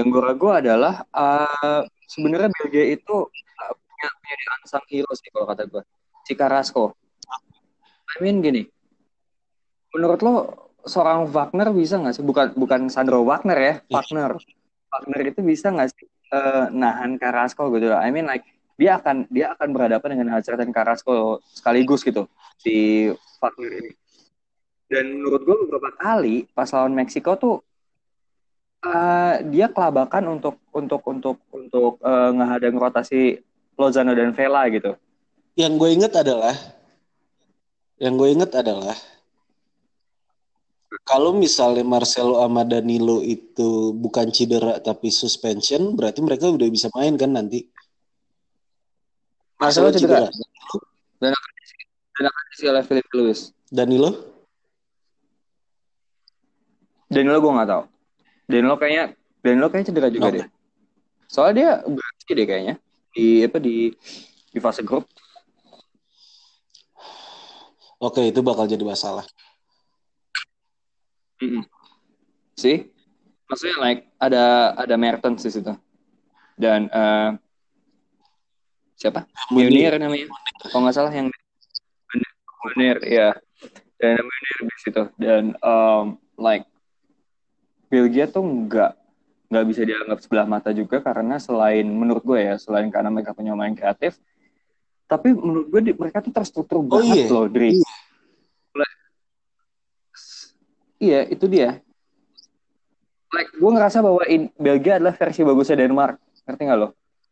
[0.00, 5.46] Yang gue ragu adalah eh, sebenarnya Belgia itu eh, punya punya unsung hero sih kalau
[5.46, 5.82] kata gue.
[6.26, 6.98] Si Carrasco.
[8.10, 8.66] I mean gini,
[9.94, 10.34] menurut lo
[10.82, 12.24] seorang Wagner bisa nggak sih?
[12.26, 14.34] Bukan bukan Sandro Wagner ya, Wagner.
[14.90, 17.94] Wagner itu bisa nggak sih eh, nahan Carrasco gitu?
[17.94, 22.26] I mean like dia akan dia akan berhadapan dengan Hazard dan Carrasco sekaligus gitu
[22.62, 23.92] di Wagner ini.
[24.90, 27.56] Dan menurut gue beberapa kali pas lawan Meksiko tuh
[28.82, 33.38] eh, dia kelabakan untuk untuk untuk untuk eh, ngehadang rotasi
[33.78, 34.92] Lozano dan Vela gitu.
[35.58, 36.56] yang gue inget adalah
[38.00, 38.96] yang gue inget adalah
[41.06, 47.14] kalau misalnya Marcelo sama Danilo itu bukan cedera tapi suspension, berarti mereka udah bisa main
[47.14, 47.62] kan nanti.
[49.62, 50.26] Marcelo cedera.
[51.20, 51.76] Dan akan diisi,
[52.18, 53.40] dan akan diisi oleh Philip Lewis.
[53.70, 54.10] Danilo?
[57.06, 57.82] Danilo gue nggak tahu.
[58.50, 59.04] Danilo kayaknya
[59.46, 60.36] Danilo kayaknya cedera juga Oke.
[60.42, 60.46] deh.
[61.30, 62.74] Soalnya dia bersih deh kayaknya
[63.14, 63.94] di apa di
[64.50, 65.06] di fase grup.
[68.00, 69.28] Oke, itu bakal jadi masalah.
[71.40, 71.64] Mm-mm.
[72.54, 72.92] Sih,
[73.48, 74.44] maksudnya like ada
[74.76, 75.72] ada Mertens di situ
[76.54, 77.30] dan eh,
[78.94, 79.24] siapa?
[79.48, 80.28] Munir namanya.
[80.68, 81.32] Kalau nggak salah yang
[82.60, 83.32] Munir, ya.
[83.96, 86.68] Dan Munir di situ dan um, like
[87.88, 88.92] Belgia tuh nggak
[89.50, 93.50] nggak bisa dianggap sebelah mata juga karena selain menurut gue ya selain karena mereka punya
[93.58, 94.14] main kreatif
[95.10, 97.34] tapi menurut gue di- mereka tuh terstruktur Oh, banget iya.
[97.34, 97.74] loh Dri.
[97.74, 97.90] Iya.
[101.00, 101.80] Iya, itu dia.
[103.32, 106.20] Like, gue ngerasa bahwa in, Belgia adalah versi bagusnya Denmark.
[106.44, 106.88] Ngerti nggak lo?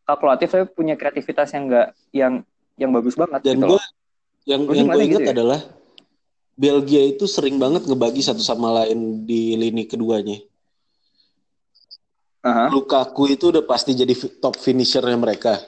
[0.09, 2.33] Kalkulatif tapi punya kreativitas yang nggak yang
[2.81, 3.81] yang bagus banget Dan gitu gue
[4.49, 5.33] yang yang gue ngeliatnya inget gitu ya.
[5.37, 5.59] adalah
[6.57, 10.41] Belgia itu sering banget ngebagi satu sama lain di lini keduanya.
[12.41, 12.71] Aha.
[12.71, 15.59] Lukaku itu udah pasti jadi top finishernya mereka.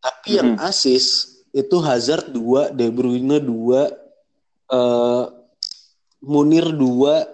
[0.00, 0.64] Tapi yang Mhm.
[0.66, 1.06] asis
[1.54, 3.92] itu Hazard 2, De Bruyne 2,
[4.66, 5.24] eh,
[6.24, 7.28] Munir 2,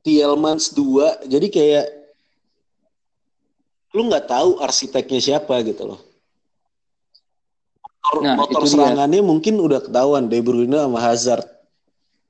[0.00, 1.28] Tielemans 2.
[1.28, 1.86] Jadi kayak
[3.92, 6.00] lu nggak tahu arsiteknya siapa gitu loh.
[7.80, 8.72] Motor, Nah, motor itu dia.
[8.72, 11.44] serangannya mungkin udah ketahuan De Bruyne sama Hazard.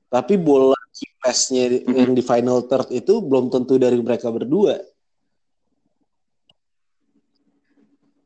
[0.07, 1.91] Tapi bola key pass-nya Mhm.
[1.93, 4.79] yang di final third itu belum tentu dari mereka berdua.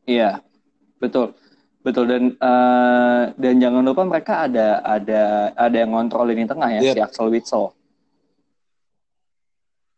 [0.05, 0.41] Iya,
[0.97, 1.33] betul,
[1.81, 6.81] betul dan eh, dan jangan lupa mereka ada ada ada yang ngontrol lini tengah ya
[6.81, 6.93] Yep.
[6.93, 7.65] si Axel Witsel.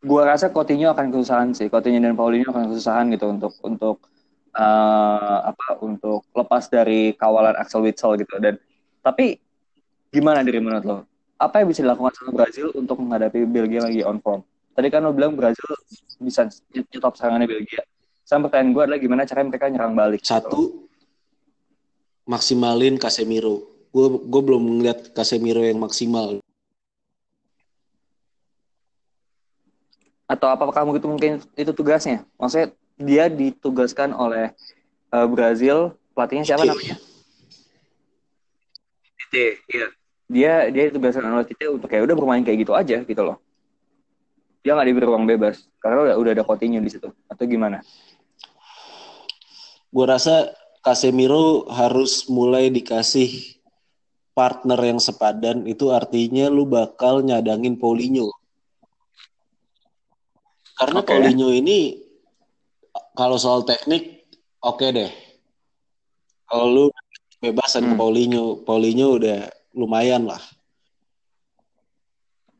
[0.03, 3.97] Gua rasa Coutinho akan kesusahan sih, Coutinho dan Paulinho akan kesusahan gitu untuk untuk
[4.51, 8.59] eh, apa untuk lepas dari kawalan Axel Witsel gitu dan
[8.99, 9.39] tapi
[10.11, 10.97] gimana dari menurut lo?
[11.35, 14.43] Apa yang bisa dilakukan sama Brazil untuk menghadapi Belgia lagi on form?
[14.71, 15.67] Tadi kan lo bilang Brazil
[16.19, 17.83] bisa nyetop serangannya Belgia.
[18.23, 20.23] Sama pertanyaan gue adalah gimana caranya mereka nyerang balik.
[20.23, 20.87] gitu.
[22.23, 23.67] Maksimalin Casemiro.
[23.93, 26.39] Gue gue belum ngeliat Casemiro yang maksimal.
[30.25, 32.23] Atau apakah kamu itu mungkin itu tugasnya?
[32.39, 34.55] Maksudnya dia ditugaskan oleh
[35.13, 36.71] eh, Brazil, pelatihnya siapa Tite.
[36.71, 36.95] namanya?
[39.19, 39.87] Tite, iya.
[40.31, 43.37] Dia dia ditugaskan oleh Tite untuk kayak udah bermain kayak gitu aja gitu loh.
[44.63, 47.11] Dia nggak diberi ruang bebas karena udah, udah ada Coutinho di situ.
[47.27, 47.83] Atau gimana?
[49.93, 50.49] Gue rasa
[50.83, 53.55] Casemiro harus mulai dikasih
[54.35, 55.63] partner yang sepadan.
[55.63, 58.27] Itu artinya lu bakal nyadangin Paulinho.
[60.75, 61.07] Karena Oke.
[61.07, 62.03] Paulinho ini
[63.15, 64.27] kalau soal teknik
[64.59, 65.07] oke deh.
[66.49, 66.85] Kalau lu
[67.39, 68.01] bebasan ke Hmm.
[68.01, 70.41] Paulinho, Paulinho udah lumayan lah.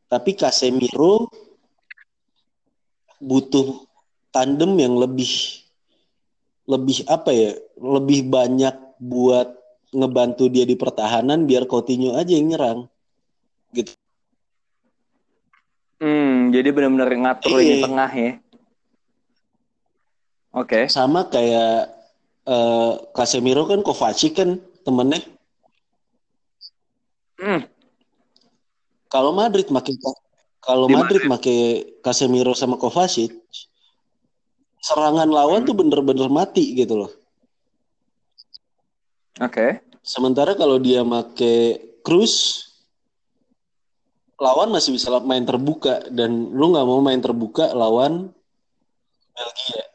[0.07, 1.28] Tapi Casemiro
[3.17, 3.84] butuh
[4.30, 5.62] tandem yang lebih
[6.68, 7.51] lebih apa ya?
[7.78, 9.51] Lebih banyak buat
[9.93, 12.80] ngebantu dia di pertahanan biar Coutinho aja yang nyerang.
[13.72, 13.93] Gitu.
[16.03, 17.59] Hmm, jadi benar-benar ngatur Iya.
[17.64, 18.32] lini tengah ya.
[20.53, 20.86] Oke.
[20.91, 21.89] Sama kayak
[22.43, 25.24] eh, Casemiro kan Kovacic kan temennya.
[27.39, 27.64] Hmm,
[29.11, 29.95] Kalau Madrid makin
[30.64, 31.55] kalau Di Madrid make
[31.99, 33.36] Casemiro sama Kovacic,
[34.84, 35.67] serangan lawan Hmm.
[35.71, 37.11] tuh bener-bener mati gitu loh.
[39.39, 39.79] Oke.
[40.03, 42.67] Sementara kalau dia make Cruz,
[44.36, 48.36] lawan masih bisa main terbuka dan lu nggak mau main terbuka lawan
[49.31, 49.88] Belgia.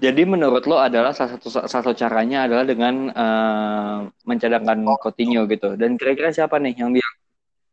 [0.00, 5.76] Jadi menurut lo adalah salah satu salah satu caranya adalah dengan eh, mencadangkan Coutinho gitu.
[5.76, 7.19] Dan kira-kira siapa nih yang biang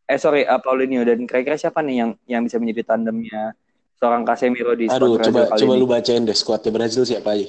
[0.07, 3.51] eh sorry uh, Paulinho dan kira-kira siapa nih yang yang bisa menjadi tandemnya
[3.93, 5.79] seorang Casemiro di squad Aduh, Brazil coba kali coba ini?
[5.79, 7.47] lu bacain deh skuadnya Brazil siapa aja.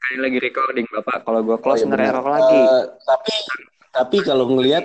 [0.00, 1.24] Kali lagi recording Bapak.
[1.24, 2.12] Kalau gue Oh, close iya ntar benar.
[2.12, 2.58] error lagi.
[2.58, 3.34] Eh, tapi
[3.90, 4.84] tapi kalau ngelihat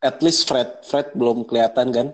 [0.00, 2.08] at least Fred Fred belum kelihatan kan?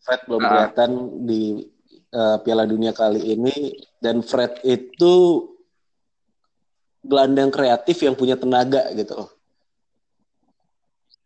[0.00, 0.48] Fred belum Ah.
[0.48, 0.90] kelihatan
[1.22, 1.64] di
[2.10, 5.46] eh, Piala Dunia kali ini dan Fred itu
[7.00, 9.30] gelandang kreatif yang punya tenaga gitu loh.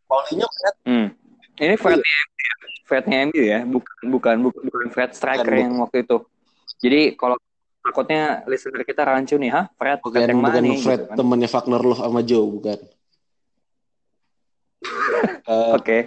[0.06, 1.08] Paulinho Fred Hmm.
[1.56, 2.54] Ini Fred MU ya.
[2.86, 6.16] Frednya MU ya, bukan bukan bukan, bukan Fred striker Bukan, yang waktu itu.
[6.78, 7.34] Jadi kalau
[7.80, 9.64] takutnya listener kita rancu nih, hah?
[9.74, 10.78] Fred, bukan Fred yang mana bukan nih?
[10.78, 11.16] Fred Gitu kan.
[11.18, 12.78] temannya Wagner Love sama Joe bukan.
[15.42, 15.98] Eh, Oke.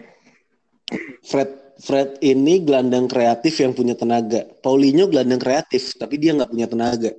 [1.22, 4.44] Fred Fred ini gelandang kreatif yang punya tenaga.
[4.60, 7.12] Paulinho gelandang kreatif, tapi dia nggak punya tenaga.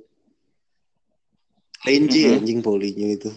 [1.81, 2.35] Lenji Mhm.
[2.37, 3.29] anjing Paulinho itu.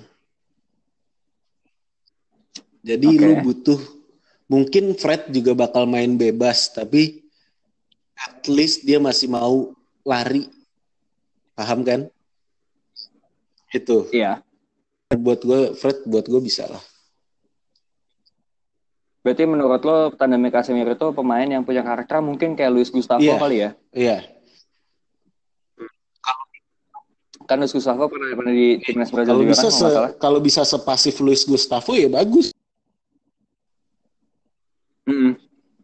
[2.85, 3.25] Jadi Oke.
[3.25, 3.81] lu butuh
[4.45, 7.25] mungkin Fred juga bakal main bebas, tapi
[8.15, 9.73] at least dia masih mau
[10.05, 10.53] lari.
[11.57, 12.01] Paham kan?
[13.73, 14.05] Itu.
[14.13, 14.45] Iya.
[15.17, 16.83] Buat gue Fred buat gue bisa lah.
[19.25, 23.41] Berarti menurut lo tandemnya Casemiro itu pemain yang punya karakter mungkin kayak Luis Gustavo Iya.
[23.41, 23.71] kali ya?
[23.97, 24.19] Iya.
[27.49, 30.63] Kan Luis Gustavo pernah, pernah di timnas Brazil Kalau juga bisa kan se- kalau bisa
[30.65, 32.53] sepasif Luis Gustavo ya bagus.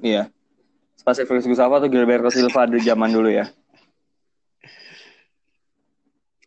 [0.00, 0.32] Iya.
[0.96, 3.48] Spasial Luis Gustavo atau Gilberto Silva di zaman dulu ya?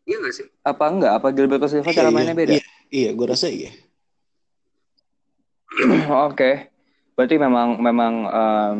[0.03, 0.45] Iya nggak sih?
[0.61, 1.13] Apa enggak?
[1.17, 2.51] Apa Gilberto Silva cara Iya, mainnya iya, beda?
[2.53, 3.71] Iya, iya gue rasa iya.
[6.29, 6.69] Oke.
[7.13, 8.79] Berarti memang memang em,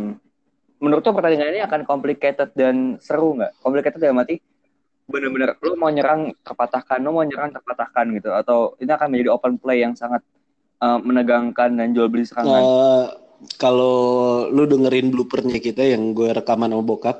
[0.82, 3.62] menurut lo pertandingan ini akan complicated dan seru nggak?
[3.62, 4.38] Complicated dalam arti
[5.04, 9.54] benar-benar lo mau nyerang terpatahkan, lo mau nyerang terpatahkan gitu atau ini akan menjadi open
[9.60, 10.24] play yang sangat
[10.80, 12.62] uh, menegangkan dan jual beli serangan.
[12.64, 13.06] Uh,
[13.60, 17.18] kalau lu dengerin bloopernya kita yang gue rekaman sama bokap,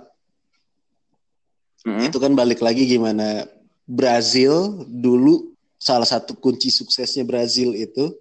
[1.86, 2.08] mm-hmm.
[2.08, 3.48] itu kan balik lagi gimana
[3.84, 8.16] Brazil dulu salah satu kunci suksesnya Brazil itu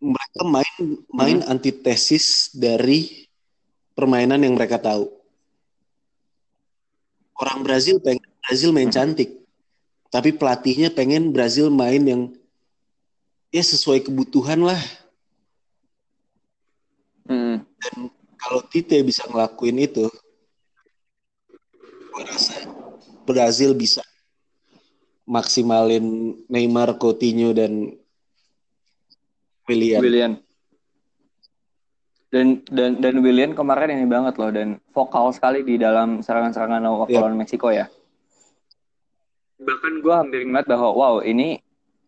[0.00, 0.76] mereka main
[1.12, 1.52] main mm-hmm.
[1.52, 3.28] antitesis dari
[3.92, 5.08] permainan yang mereka tahu.
[7.40, 8.96] Orang Brazil pengen Brazil main mm-hmm.
[8.96, 9.30] cantik,
[10.12, 12.22] tapi pelatihnya pengen Brazil main yang
[13.50, 14.80] ya sesuai kebutuhan lah.
[17.80, 20.06] Dan kalau Tite bisa ngelakuin itu,
[22.10, 22.68] gue rasa
[23.24, 24.04] Brazil bisa
[25.30, 27.94] maksimalin Neymar, Coutinho dan
[29.70, 30.02] William.
[30.02, 30.32] William.
[32.30, 37.18] Dan dan dan William kemarin ini banget loh dan vokal sekali di dalam serangan-serangan waktu
[37.18, 37.22] yeah.
[37.22, 37.90] lawan Meksiko ya.
[39.58, 41.58] Bahkan gue hampir ngeliat bahwa wow ini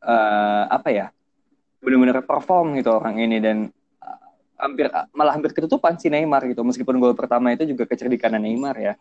[0.02, 1.06] uh, apa ya
[1.82, 3.74] benar-benar perform gitu orang ini dan
[4.62, 8.94] hampir malah hampir ketutupan si Neymar gitu meskipun gol pertama itu juga kecerdikan Neymar ya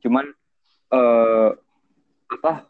[0.00, 0.32] cuman
[0.88, 1.52] uh,
[2.32, 2.64] apa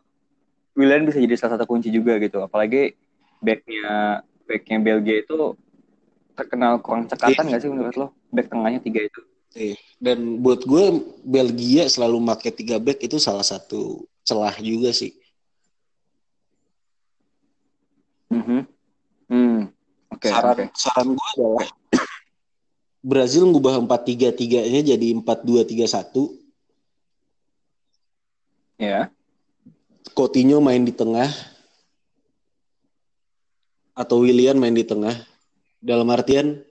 [0.74, 2.98] Willian bisa jadi salah satu kunci juga gitu apalagi
[3.38, 4.20] backnya
[4.50, 5.54] backnya Belgia itu
[6.34, 9.22] terkenal kurang cekatan nggak sih menurut lo back tengahnya tiga itu
[9.54, 9.78] Iya.
[10.02, 15.14] Dan buat gue Belgia selalu pakai tiga back itu salah satu celah juga sih.
[18.34, 18.60] Mm -hmm.
[19.30, 19.58] Hmm.
[20.10, 20.26] Oke.
[20.26, 20.68] Okay, saran okay.
[20.74, 21.68] saran gue adalah
[23.04, 26.40] Brazil ngubah 4-3-3-nya jadi 4-2-3-1.
[28.80, 29.12] Ya.
[30.16, 31.28] Coutinho main di tengah.
[33.92, 35.12] Atau William main di tengah.
[35.84, 36.64] Dalam artian,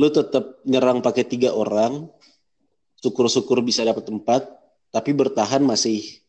[0.00, 2.08] lu tetap nyerang pakai tiga orang.
[3.04, 4.48] Syukur-syukur bisa dapat tempat.
[4.88, 6.24] Tapi bertahan masih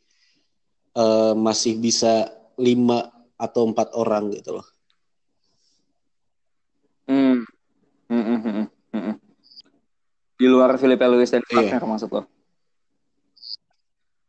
[1.00, 2.28] uh, masih bisa
[2.60, 4.68] lima atau empat orang gitu loh.
[7.08, 7.48] Hmm.
[8.12, 8.68] Hmm, hmm, hmm.
[10.42, 11.86] Di luar Filipe Luis dan Wagner yeah.
[11.86, 12.26] maksud lo?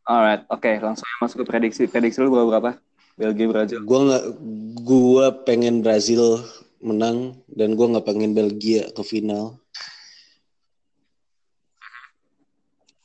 [0.05, 1.89] Alright, oke, okay, langsung masuk ke prediksi.
[1.89, 2.71] Prediksi lu berapa berapa?
[3.17, 3.81] Belgia Brazil.
[3.89, 4.25] Gua nggak,
[4.85, 6.45] gua pengen Brazil
[6.85, 9.57] menang dan gua nggak pengen Belgia ke final.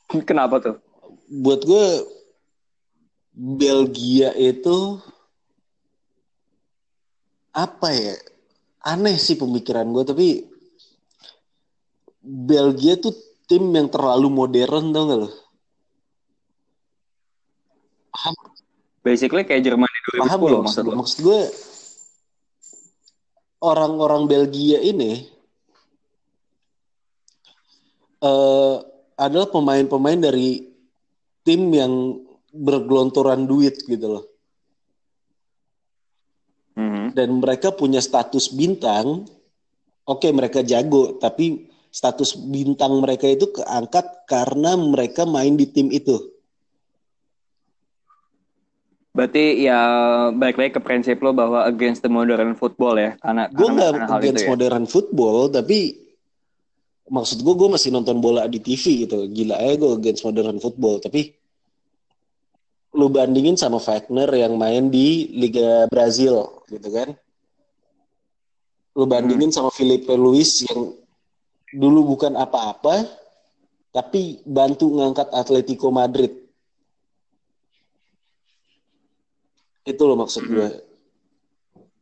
[0.08, 0.76] Kenapa tuh?
[1.28, 1.86] Buat gue
[3.36, 4.96] Belgia itu
[7.52, 8.16] apa ya?
[8.88, 10.47] Aneh sih pemikiran gue, tapi
[12.28, 13.16] Belgia tuh
[13.48, 15.28] tim yang terlalu modern tau gak lo?
[18.12, 18.34] Paham?
[19.00, 21.40] Basically kayak Jerman di 2010 Paham maksud, maksud, maksud gue
[23.64, 25.24] orang-orang Belgia ini
[28.20, 28.76] uh,
[29.16, 30.68] adalah pemain-pemain dari
[31.42, 32.20] tim yang
[32.52, 34.24] bergelontoran duit gitu loh.
[36.76, 37.06] Mm -hmm.
[37.16, 39.24] Dan mereka punya status bintang.
[40.08, 45.88] Oke, okay, mereka jago, tapi status bintang mereka itu keangkat karena mereka main di tim
[45.88, 46.38] itu.
[49.18, 49.80] Berarti ya
[50.30, 54.46] balik lagi ke prinsip lo bahwa against the modern football ya, karena gue nggak against
[54.46, 54.50] ya.
[54.54, 55.98] modern football, tapi
[57.10, 61.02] maksud gue gue masih nonton bola di TV gitu, gila aja gue against modern football,
[61.02, 61.34] tapi
[62.94, 67.10] lu bandingin sama Wagner yang main di Liga Brazil gitu kan,
[68.94, 69.56] lu bandingin hmm.
[69.56, 70.94] sama Felipe Luis yang
[71.74, 73.04] dulu bukan apa-apa,
[73.92, 76.32] tapi bantu ngangkat Atletico Madrid.
[79.84, 80.68] Itu loh maksud gue.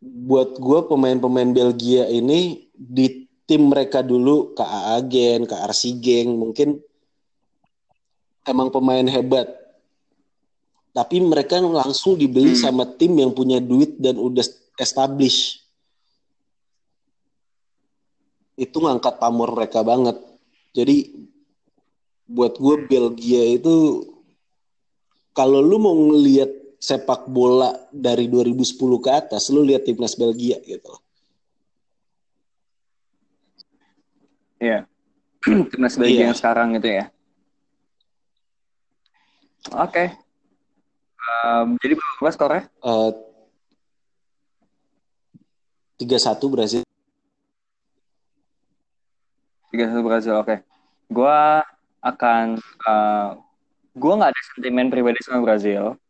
[0.02, 6.82] Buat gue pemain-pemain Belgia ini di tim mereka dulu KAA Gen, KRC Geng mungkin
[8.42, 9.46] emang pemain hebat.
[10.90, 12.62] Tapi mereka langsung dibeli hmm.
[12.62, 14.42] sama tim yang punya duit dan udah
[14.80, 15.65] establish
[18.56, 20.16] itu ngangkat pamor mereka banget.
[20.72, 21.28] Jadi
[22.26, 24.02] buat gue Belgia itu
[25.36, 26.48] kalau lu mau ngelihat
[26.80, 30.96] sepak bola dari 2010 ke atas, lu lihat timnas Belgia gitu.
[34.56, 34.88] Iya.
[35.72, 36.26] timnas Belgia yeah.
[36.32, 37.04] yang sekarang gitu ya.
[39.76, 39.92] Oke.
[39.92, 40.08] Okay.
[41.26, 42.64] Um, jadi berapa skornya?
[42.80, 43.10] Uh,
[45.98, 46.85] 3-1 Brazil.
[49.76, 50.48] Tiga satu Brazil, oke.
[50.48, 50.58] Okay.
[51.12, 51.60] Gua
[52.00, 52.56] akan
[52.88, 53.36] uh,
[53.92, 56.00] gua nggak ada sentimen pribadi sama Brazil.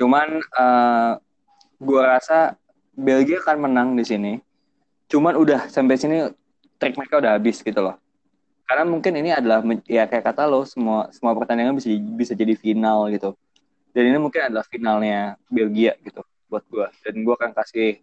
[0.00, 1.20] Cuman uh,
[1.76, 2.56] gua rasa
[2.96, 4.32] Belgia akan menang di sini.
[5.04, 6.32] Cuman udah sampai sini
[6.80, 8.00] track mereka udah habis gitu loh.
[8.64, 13.12] Karena mungkin ini adalah ya kayak kata lo semua semua pertandingan bisa bisa jadi final
[13.12, 13.36] gitu.
[13.92, 18.00] Dan ini mungkin adalah finalnya Belgia gitu buat gua dan gua akan kasih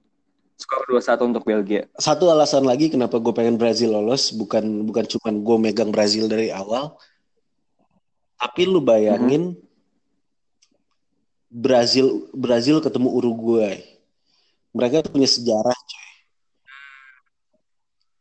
[0.56, 1.84] skor 2-1 untuk Belgia.
[2.00, 6.48] Satu alasan lagi kenapa gue pengen Brazil lolos bukan bukan cuma gue megang Brazil dari
[6.52, 6.96] awal,
[8.40, 9.64] tapi lu bayangin mm -hmm.
[11.52, 13.80] Brazil Brazil ketemu Uruguay,
[14.72, 16.10] mereka punya sejarah coy.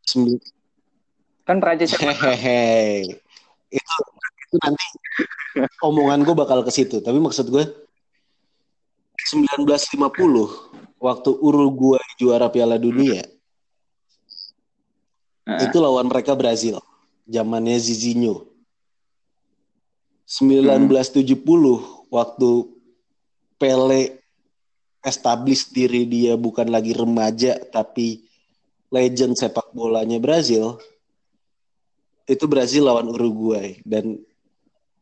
[0.05, 0.37] Sembil...
[1.45, 3.21] Kan Prancis Hehehe.
[3.69, 3.95] itu
[4.45, 4.85] itu nanti
[5.83, 7.65] omongan gue bakal ke situ, tapi maksud gue
[9.25, 13.21] 1950 waktu Uruguay juara Piala Dunia
[15.45, 15.61] uh.
[15.61, 16.81] itu lawan mereka Brazil
[17.29, 18.49] zamannya Zizinho
[20.25, 22.09] 1970 hmm.
[22.09, 22.49] waktu
[23.55, 24.25] Pele
[25.05, 28.25] establish diri dia bukan lagi remaja tapi
[28.89, 30.81] legend sepak bolanya Brazil
[32.25, 34.17] itu Brazil lawan Uruguay dan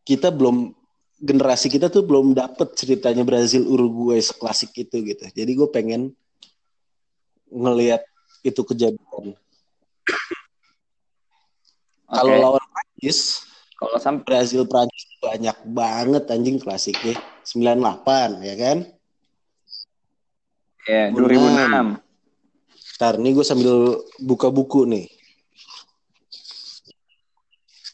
[0.03, 0.75] kita belum
[1.23, 5.23] generasi kita tuh belum dapet ceritanya Brazil Uruguay seklasik itu gitu.
[5.31, 6.11] Jadi gue pengen
[7.47, 8.03] ngelihat
[8.43, 9.39] itu kejadian.
[12.03, 12.19] Okay.
[12.19, 13.47] Kalau lawan Prancis,
[13.79, 17.15] kalau sampai Brazil Prancis banyak banget anjing klasiknya.
[17.43, 18.77] 98 ya kan?
[20.83, 22.03] Ya, yeah, 2006.
[22.99, 23.75] Ntar nih gue sambil
[24.19, 25.07] buka buku nih.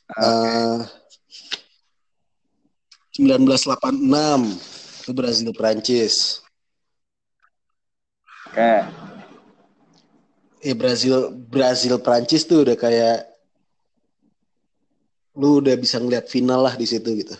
[0.10, 0.26] Okay.
[0.26, 0.82] Uh,
[3.20, 6.39] 1986 itu Brazil Prancis.
[8.47, 8.55] Oke.
[8.55, 8.80] Okay.
[10.63, 13.28] Eh Brazil Brazil Prancis tuh udah kayak
[15.36, 17.36] lu udah bisa ngeliat final lah di situ gitu.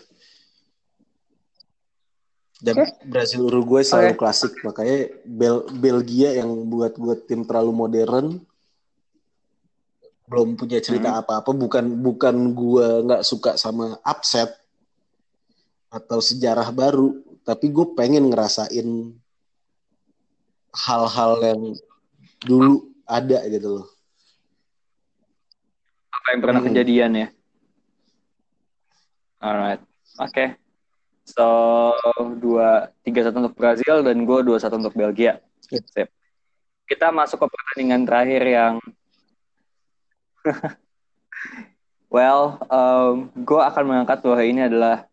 [2.60, 2.92] Dan okay.
[3.08, 4.20] Brazil Uruguay selalu okay.
[4.20, 8.26] klasik makanya Bel Belgia yang buat buat tim terlalu modern
[10.30, 11.20] belum punya cerita hmm.
[11.24, 14.59] apa-apa bukan bukan gua nggak suka sama upset
[15.90, 19.10] atau sejarah baru tapi gue pengen ngerasain
[20.70, 21.62] hal-hal yang
[22.46, 23.86] dulu ada gitu loh
[26.14, 26.68] apa yang pernah hmm.
[26.70, 27.28] kejadian ya
[29.42, 29.82] alright
[30.22, 30.54] oke okay.
[31.26, 31.46] so
[32.38, 35.42] dua tiga satu untuk Brazil dan gue dua satu untuk Belgia
[35.74, 35.82] yeah.
[35.90, 36.08] Sip.
[36.86, 38.74] kita masuk ke pertandingan terakhir yang
[42.14, 45.09] well um, gue akan mengangkat bahwa ini adalah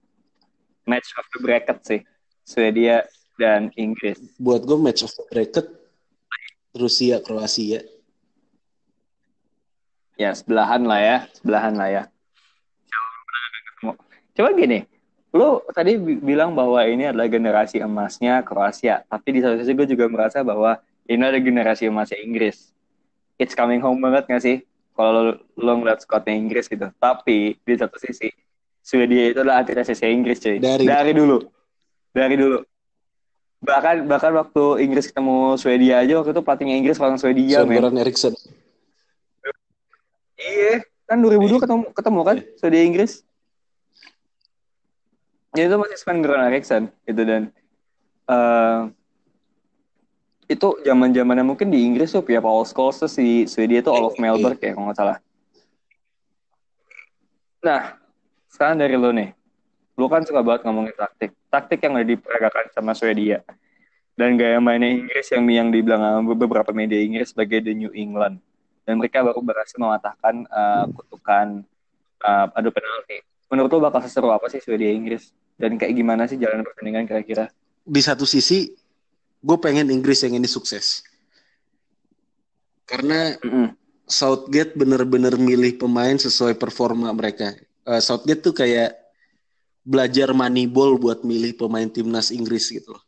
[0.88, 2.02] match of the bracket sih
[2.48, 3.04] Swedia
[3.36, 4.18] dan Inggris.
[4.40, 5.68] Buat gue match of the bracket
[6.74, 7.84] Rusia Kroasia.
[10.18, 12.04] Ya sebelahan lah ya, sebelahan lah ya.
[14.34, 14.86] Coba gini,
[15.34, 20.06] lu tadi bilang bahwa ini adalah generasi emasnya Kroasia, tapi di satu sisi gue juga
[20.10, 22.74] merasa bahwa ini ada generasi emasnya Inggris.
[23.38, 24.58] It's coming home banget gak sih?
[24.98, 26.90] Kalau lo, lo ngeliat squadnya Inggris gitu.
[26.98, 28.34] Tapi di satu sisi,
[28.88, 30.64] Swedia itu adalah antitesis Inggris cuy.
[30.64, 31.44] Dari, dari dulu.
[32.16, 32.64] Dari dulu.
[33.60, 37.84] Bahkan bahkan waktu Inggris ketemu Swedia aja waktu itu pelatihnya Inggris orang Swedia men.
[38.00, 38.32] Erikson.
[40.40, 43.28] Iya, kan 2002 ketemu ketemu kan Swedia Inggris.
[45.60, 47.52] Ya itu masih Sven Goran Eriksson itu dan
[48.30, 48.88] uh,
[50.48, 54.64] itu zaman zamannya mungkin di Inggris tuh ya Paul Scholes si Swedia itu Olof Melberg
[54.64, 55.18] ya kalau nggak salah.
[57.66, 57.97] Nah,
[58.58, 59.30] sekarang dari lo nih,
[59.94, 61.30] lo kan suka banget ngomongin taktik.
[61.54, 63.46] Taktik yang udah diperagakan sama Swedia.
[64.18, 68.42] Dan gaya mainnya Inggris yang yang dibilang beberapa media Inggris sebagai The New England.
[68.82, 71.62] Dan mereka baru berhasil mematahkan uh, kutukan
[72.26, 73.22] uh, adu penalti.
[73.54, 75.30] Menurut lo bakal seseru apa sih Swedia Inggris?
[75.54, 77.54] Dan kayak gimana sih jalan pertandingan kira-kira?
[77.86, 78.74] Di satu sisi,
[79.38, 81.06] gue pengen Inggris yang ini sukses.
[82.90, 83.68] Karena mm -hmm.
[84.08, 87.54] Southgate bener-bener milih pemain sesuai performa mereka
[87.88, 88.94] uh, Southgate tuh kayak
[89.88, 93.04] belajar moneyball buat milih pemain timnas Inggris gitu loh.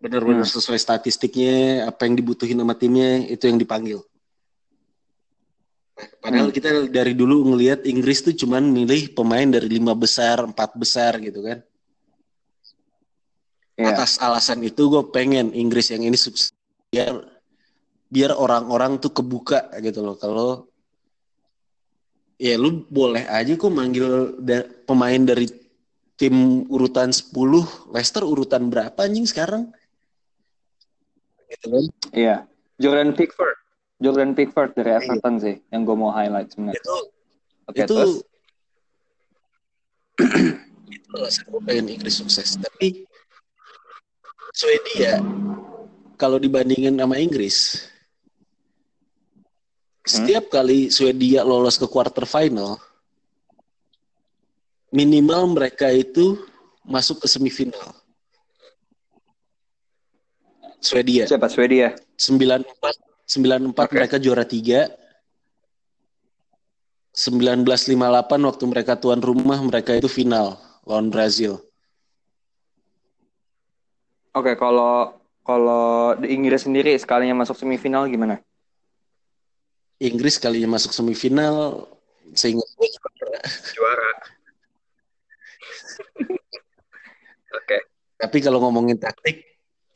[0.00, 0.54] Benar-benar hmm.
[0.56, 4.00] sesuai statistiknya, apa yang dibutuhin sama timnya itu yang dipanggil.
[5.96, 6.56] Nah, padahal hmm.
[6.56, 11.44] kita dari dulu ngelihat Inggris tuh cuman milih pemain dari lima besar, empat besar gitu
[11.44, 11.60] kan.
[13.76, 13.92] Yeah.
[13.92, 16.56] Atas alasan itu gue pengen Inggris yang ini sukses
[16.88, 17.20] biar
[18.08, 20.64] biar orang-orang tuh kebuka gitu loh kalau
[22.36, 25.48] ya lu boleh aja kok manggil da pemain dari
[26.16, 27.32] tim urutan 10
[27.92, 29.72] Leicester urutan berapa anjing sekarang
[31.48, 32.36] gitu kan iya
[32.76, 33.56] Jordan Pickford
[33.96, 35.00] Jordan Pickford dari iya.
[35.00, 35.44] Everton iya.
[35.44, 36.96] sih yang gue mau highlight sebenarnya itu
[37.68, 38.14] okay, itu terus?
[40.96, 43.08] itu alasan gue pengen Inggris sukses tapi
[44.56, 45.20] Swedia
[46.16, 47.88] kalau dibandingin sama Inggris
[50.06, 52.78] setiap kali Swedia lolos ke quarter final,
[54.94, 56.38] minimal mereka itu
[56.86, 57.90] masuk ke semifinal.
[60.78, 61.26] Swedia.
[61.26, 61.98] Siapa Swedia?
[62.14, 62.70] 94
[63.26, 63.94] 94 Oke.
[63.98, 64.86] mereka juara 3.
[67.16, 71.58] 1958 waktu mereka tuan rumah mereka itu final lawan Brazil.
[74.36, 78.44] Oke, kalau kalau di Inggris sendiri sekalinya masuk semifinal gimana?
[79.96, 81.88] Inggris kalinya masuk semifinal
[82.36, 83.40] seingat gue juara.
[83.72, 84.12] Juara.
[87.56, 87.76] Oke.
[88.16, 89.44] Tapi kalau ngomongin taktik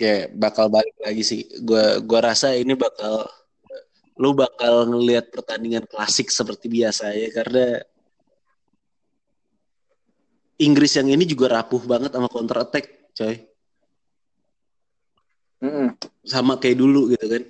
[0.01, 1.41] ya bakal balik lagi sih.
[1.61, 3.29] Gua gua rasa ini bakal
[4.21, 7.81] lu bakal ngelihat pertandingan klasik seperti biasa ya karena
[10.61, 12.85] Inggris yang ini juga rapuh banget sama counter attack,
[13.17, 13.49] coy.
[15.65, 15.97] Mm-mm.
[16.21, 17.45] Sama kayak dulu gitu kan.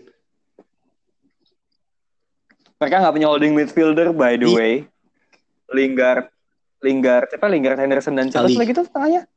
[2.80, 4.72] Mereka nggak punya holding midfielder by the way.
[5.68, 6.32] Lingard,
[6.80, 8.56] Lingard, siapa Lingard Henderson dan siapa Ali.
[8.56, 9.28] lagi tuh tengahnya?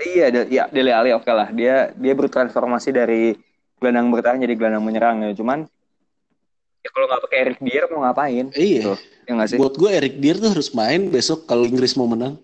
[0.00, 1.48] Iya, De- ya Dele Alli oke lah.
[1.48, 3.32] Dia dia bertransformasi dari
[3.80, 5.32] gelandang bertahan jadi gelandang menyerang ya.
[5.32, 5.64] Cuman
[6.84, 8.46] ya kalau nggak pakai Eric Dier mau ngapain?
[8.52, 8.82] Iya.
[8.84, 9.56] Tuh, ya nggak sih?
[9.56, 12.36] Buat gue Eric Dier tuh harus main besok kalau Inggris mau menang.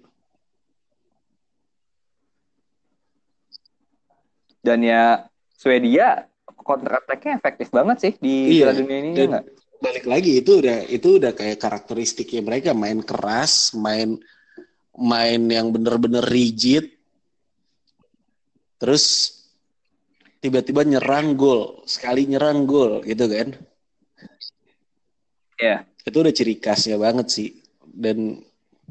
[4.64, 6.24] Dan ya Swedia
[6.66, 9.44] counter attack-nya efektif banget sih di Iya, Piala Dunia ini ya dan- nggak?
[9.76, 14.16] Balik lagi itu udah itu udah kayak karakteristiknya mereka main keras, main
[14.96, 16.96] main yang bener-bener rigid.
[18.80, 19.36] Terus
[20.40, 23.52] tiba-tiba nyerang gol, sekali nyerang gol gitu kan.
[25.60, 25.84] Iya.
[26.08, 27.50] Itu udah ciri khasnya banget sih.
[27.84, 28.40] Dan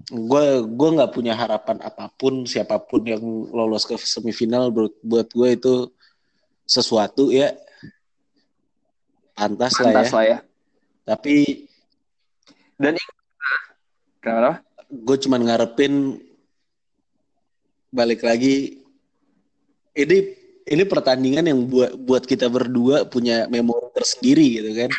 [0.05, 5.27] gue gua nggak punya harapan apa pun siapa pun yang lolos ke semifinal buat buat
[5.33, 5.73] gue itu
[6.65, 7.57] sesuatu ya
[9.35, 9.85] pantas, lah ya.
[9.91, 10.37] Pantas lah ya.
[11.05, 11.35] Tapi
[12.75, 12.97] Dan
[14.23, 14.65] kenapa?
[14.89, 16.17] gue cuman ngarepin
[17.93, 18.83] balik lagi
[19.95, 20.17] ini
[20.65, 24.91] ini pertandingan yang buat buat kita berdua punya memori tersendiri gitu kan.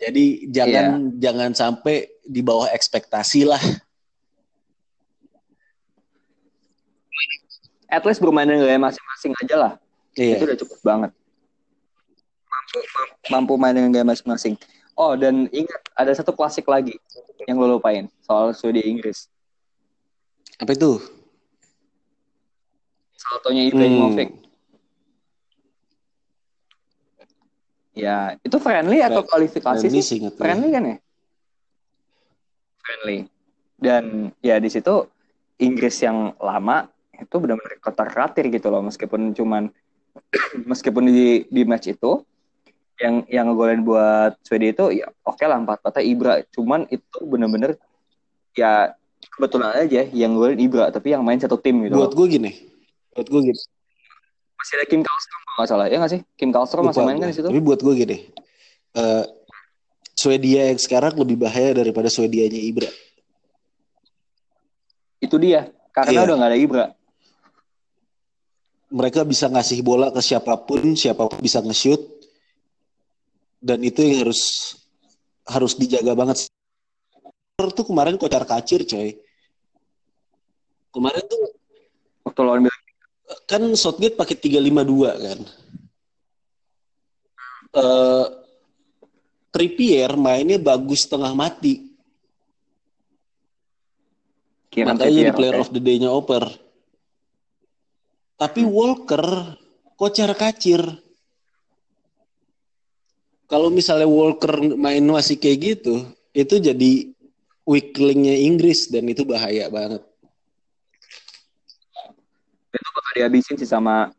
[0.00, 3.60] Jadi jangan jangan sampai di bawah ekspektasi lah.
[7.90, 9.72] At least bermain dengan gaya masing-masing aja lah.
[10.14, 10.38] Iya.
[10.38, 11.10] Itu udah cukup banget.
[13.30, 14.54] Mampu, main dengan gaya masing-masing.
[14.94, 16.98] Oh, dan ingat, ada satu klasik lagi
[17.48, 18.06] yang lo lupain.
[18.22, 19.30] Soal Swedia Inggris.
[20.60, 21.00] Apa itu?
[23.16, 24.28] Saltonya Ibrahimovic.
[24.28, 24.48] Hmm.
[27.90, 30.18] Ya, itu friendly atau kualifikasi Friendly sih?
[30.24, 30.32] sih.
[30.36, 30.96] Friendly kan ya?
[32.80, 33.18] Friendly.
[33.80, 35.08] Dan ya di situ
[35.60, 36.88] Inggris yang lama
[37.20, 39.68] itu benar-benar kotar katir gitu loh meskipun cuman
[40.70, 42.24] meskipun di di match itu
[43.00, 47.80] yang yang ngegolin buat Swedia itu ya oke lah empat patah Ibra cuman itu benar-benar
[48.52, 48.92] ya
[49.32, 52.50] kebetulan aja yang golin Ibra tapi yang main satu tim gitu Buat gue gini.
[53.16, 53.60] Buat gue gini.
[54.54, 57.24] masih ada Kim Kallstrom kalau nggak salah ya nggak sih Kim Kallstrom masih main kan
[57.24, 57.32] gue.
[57.32, 58.16] di situ Tapi buat gue gini.
[58.94, 59.24] eh,
[60.12, 62.90] Swedia yang sekarang lebih bahaya daripada Swedianya Ibra.
[65.20, 66.24] itu dia karena Iya.
[66.28, 66.84] udah nggak ada Ibra
[68.90, 72.19] mereka bisa ngasih bola ke siapa pun, siapa pun bisa nge-shoot.
[73.60, 74.74] Dan itu yang harus
[75.44, 76.48] harus dijaga banget.
[77.60, 79.20] Tuh kemarin kocar kacir, coy.
[80.90, 81.40] Kemarin tuh
[82.24, 82.66] waktu lawan
[83.46, 85.38] kan Southgate pakai 352 kan.
[87.70, 88.26] Eh
[89.50, 91.90] Trippier mainnya bagus setengah mati.
[94.70, 95.62] Kieran Makanya jadi player oke.
[95.66, 96.46] of the day-nya Oper.
[98.38, 99.58] Tapi Walker
[99.98, 100.78] kocar kacir.
[103.50, 107.10] Kalau misalnya Walker main masih kayak gitu, itu jadi
[107.66, 110.06] weak link-nya Inggris dan itu bahaya banget.
[112.70, 114.14] itu bakal dihabisin sih sama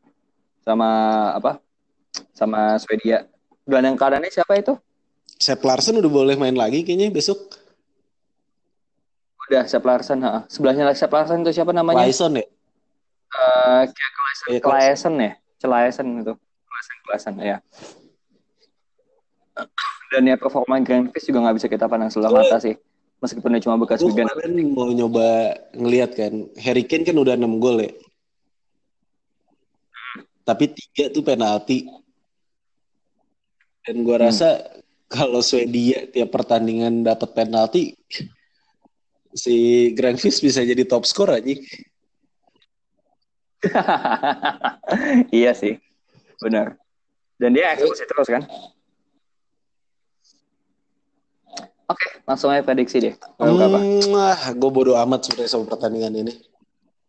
[0.67, 0.89] sama
[1.31, 1.63] apa?
[2.35, 3.23] Sama Swedia.
[3.63, 4.75] Gelandang kanannya siapa itu?
[5.39, 7.39] Sepp Larsen udah boleh main lagi kayaknya besok.
[9.47, 10.43] udah Sepp Larsen ha.
[10.51, 12.03] sebelahnya Sepp Larsen itu siapa namanya?
[12.03, 12.43] Lyson ya?
[12.43, 15.31] Eh, kayak Klaesen, Iya, Klaesen ya?
[15.63, 16.33] Klaesen itu.
[16.67, 17.57] Klaesen Klaesen ya
[20.11, 22.75] dan ya performa Grandfish juga nggak bisa kita pandang sebelah mata sih
[23.21, 27.61] meskipun dia cuma bekas Wigan kemarin mau nyoba ngeliat kan, Harry Kane kan udah 6
[27.61, 27.93] gol ya.
[30.41, 31.85] Tapi tiga tuh penalti.
[33.85, 34.25] Dan gua Hmm.
[34.25, 34.57] rasa
[35.05, 37.93] kalau Swedia tiap pertandingan dapat penalti,
[39.37, 41.53] si Grandfish bisa jadi top skor aja.
[45.29, 45.77] iya sih
[46.41, 46.73] benar
[47.37, 48.41] dan dia eksekusi terus kan
[51.91, 53.15] Oke, langsung aja prediksi deh.
[53.35, 56.33] Hmm, ah, gue bodo amat sebenarnya sama pertandingan ini.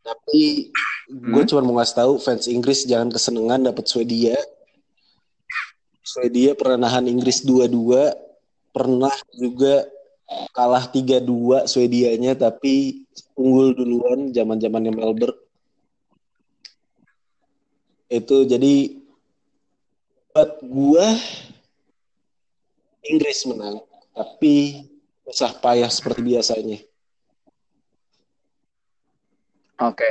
[0.02, 0.74] Tapi
[1.06, 4.34] gue cuma mau ngasih tahu fans Inggris jangan kesenangan dapat Swedia.
[6.02, 8.10] Swedia pernah nahan Inggris 2-2,
[8.74, 9.86] pernah juga
[10.50, 13.04] kalah 3-2 Swedianya tapi
[13.38, 15.38] unggul duluan zaman-zamannya Melbourne.
[18.12, 18.98] Itu jadi
[20.32, 21.06] buat gua
[23.02, 23.82] Inggris menang,
[24.12, 24.86] tapi
[25.26, 26.78] usah payah seperti biasanya.
[29.82, 30.10] Oke.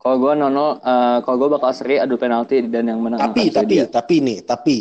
[0.00, 3.20] Kalau gue nono, uh, kalau gue bakal seri adu penalti dan yang menang.
[3.20, 3.92] Tapi, tapi, Swedia.
[3.92, 4.76] tapi nih, tapi.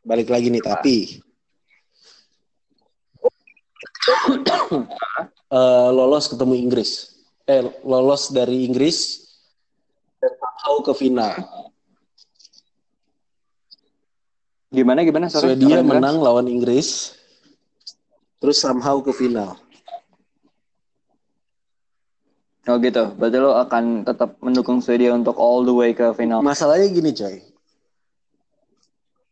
[0.00, 0.96] Balik lagi nih, tapi.
[5.46, 7.20] Eh, lolos ketemu Inggris.
[7.46, 9.22] Eh, lolos dari Inggris
[10.18, 10.34] dan
[10.82, 11.32] ke final.
[14.76, 15.32] Gimana gimana?
[15.32, 17.16] Sorry, Swedia menang lawan Inggris,
[18.44, 19.56] terus somehow ke final.
[22.66, 23.14] Oh gitu.
[23.14, 26.42] Berarti lo akan tetap mendukung Swedia untuk all the way ke final.
[26.44, 27.40] Masalahnya gini coy.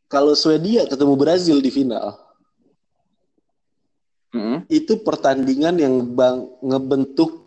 [0.09, 2.15] Kalau Swedia ketemu Brazil di final,
[4.31, 4.65] Mm-mm.
[4.71, 7.43] itu pertandingan yang bang ngebentuk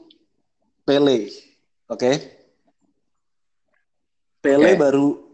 [0.83, 1.27] Pele,
[1.87, 2.11] oke?
[4.39, 4.79] Pele Oke.
[4.79, 5.26] baru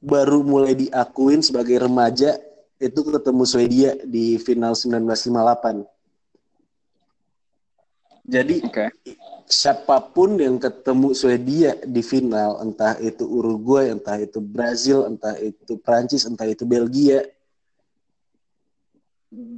[0.00, 2.40] baru mulai diakuin sebagai remaja
[2.80, 5.84] itu ketemu Swedia di final 1958.
[8.30, 8.86] Jadi Oke.
[9.50, 15.76] siapa pun yang ketemu Swedia di final, entah itu Uruguay, entah itu Brazil, entah itu
[15.82, 17.26] Prancis, entah itu Belgia.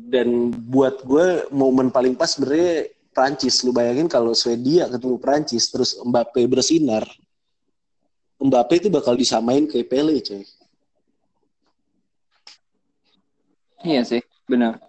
[0.09, 3.61] Dan buat gue momen paling pas sebenarnya Prancis.
[3.61, 7.05] Lu bayangin kalau Swedia ketemu Prancis terus Mbappe bersinar.
[8.43, 10.43] Mbappe itu bakal disamain kayak Pele, coy.
[13.87, 14.83] Iya sih, benar.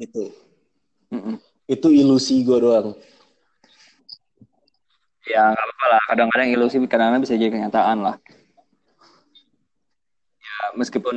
[0.00, 0.32] Itu.
[1.12, 1.36] Mm-mm.
[1.68, 2.96] Itu ilusi gue doang.
[5.28, 6.02] Ya nggak apa-apa lah.
[6.10, 8.16] Kadang-kadang ilusi kadang-kadang bisa jadi kenyataan lah.
[10.42, 11.14] Ya meskipun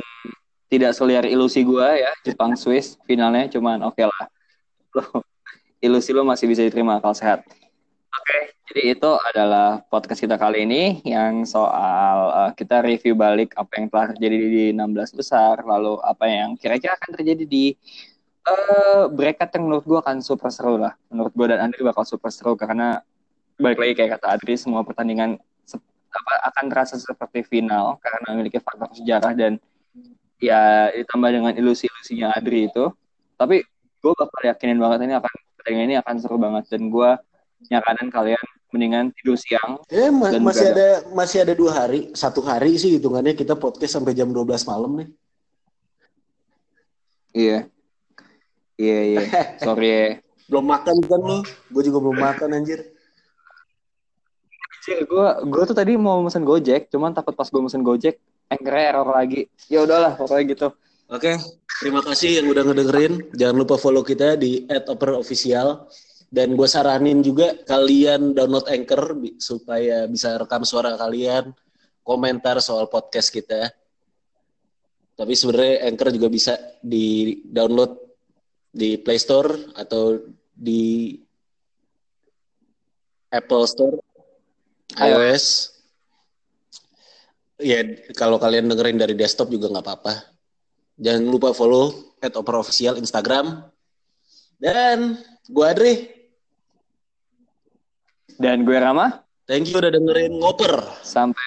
[0.70, 4.24] tidak seliar ilusi gua ya Jepang Swiss finalnya cuman oke lah.
[4.94, 5.02] Lo
[5.82, 7.42] ilusi lo masih bisa diterima akal sehat.
[8.14, 13.72] Oke, jadi itu adalah podcast kita kali ini yang soal eh, kita review balik apa
[13.78, 17.64] yang telah terjadi di 16 besar, lalu apa yang kira-kira akan terjadi di
[18.46, 20.94] eh bracket yang menurut gua akan super seru lah.
[21.10, 23.02] Menurut gua dan Andri bakal super seru karena
[23.58, 25.38] balik lagi kayak kata Adri semua pertandingan
[26.16, 29.62] apa, akan terasa seperti final karena memiliki faktor sejarah dan
[30.40, 32.92] ya ditambah dengan ilusi-ilusinya Adri itu
[33.36, 33.64] tapi
[34.00, 37.10] gue bakal yakinin banget ini akan pertandingan ini akan seru banget dan gue
[37.72, 42.42] nyakanin kalian mendingan tidur siang Eh ma- Dan masih ada masih ada dua hari, satu
[42.42, 45.08] hari sih hitungannya kita podcast sampai jam 12 malam nih.
[47.32, 47.58] iya
[48.76, 49.22] iya iya
[49.64, 50.06] sorry ya
[50.46, 51.38] Belum makan kan lo?
[51.68, 52.80] Gue juga belum makan anjir.
[54.86, 59.08] gue gue tuh tadi mau mesen Gojek cuman takut pas gue mesen Gojek anchor error
[59.10, 60.68] lagi ya udahlah pokoknya gitu
[61.06, 61.38] Oke,
[61.78, 63.30] terima kasih yang udah ngedengerin.
[63.30, 65.86] Jangan lupa follow kita di @operofficial
[66.26, 71.54] dan gue saranin juga kalian download Anchor supaya bisa rekam suara kalian,
[72.02, 73.70] komentar soal podcast kita.
[75.16, 77.96] Tapi sebenarnya Anchor juga bisa di download
[78.68, 80.20] di Play Store atau
[80.52, 81.16] di
[83.32, 83.96] Apple Store,
[85.00, 85.72] iOS.
[87.56, 87.80] Ya,
[88.12, 90.14] kalau kalian dengerin dari desktop juga nggak apa-apa.
[91.00, 93.64] Jangan lupa follow at Official Instagram.
[94.60, 95.16] Dan
[95.48, 96.15] gue Adri.
[98.40, 100.74] Dan gue Rama Thank you udah dengerin ngoper.
[101.06, 101.38] sampai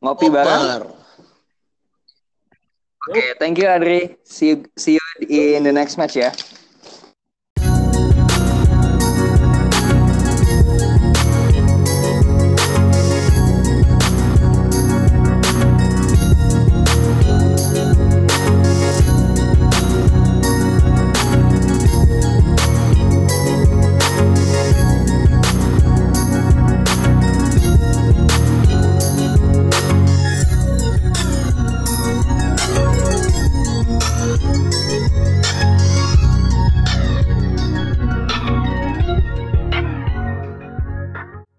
[0.00, 0.82] ngopi bareng Ngoper.
[3.08, 4.16] Oke, thank you Adri.
[4.24, 6.32] See you, see you in the next match ya.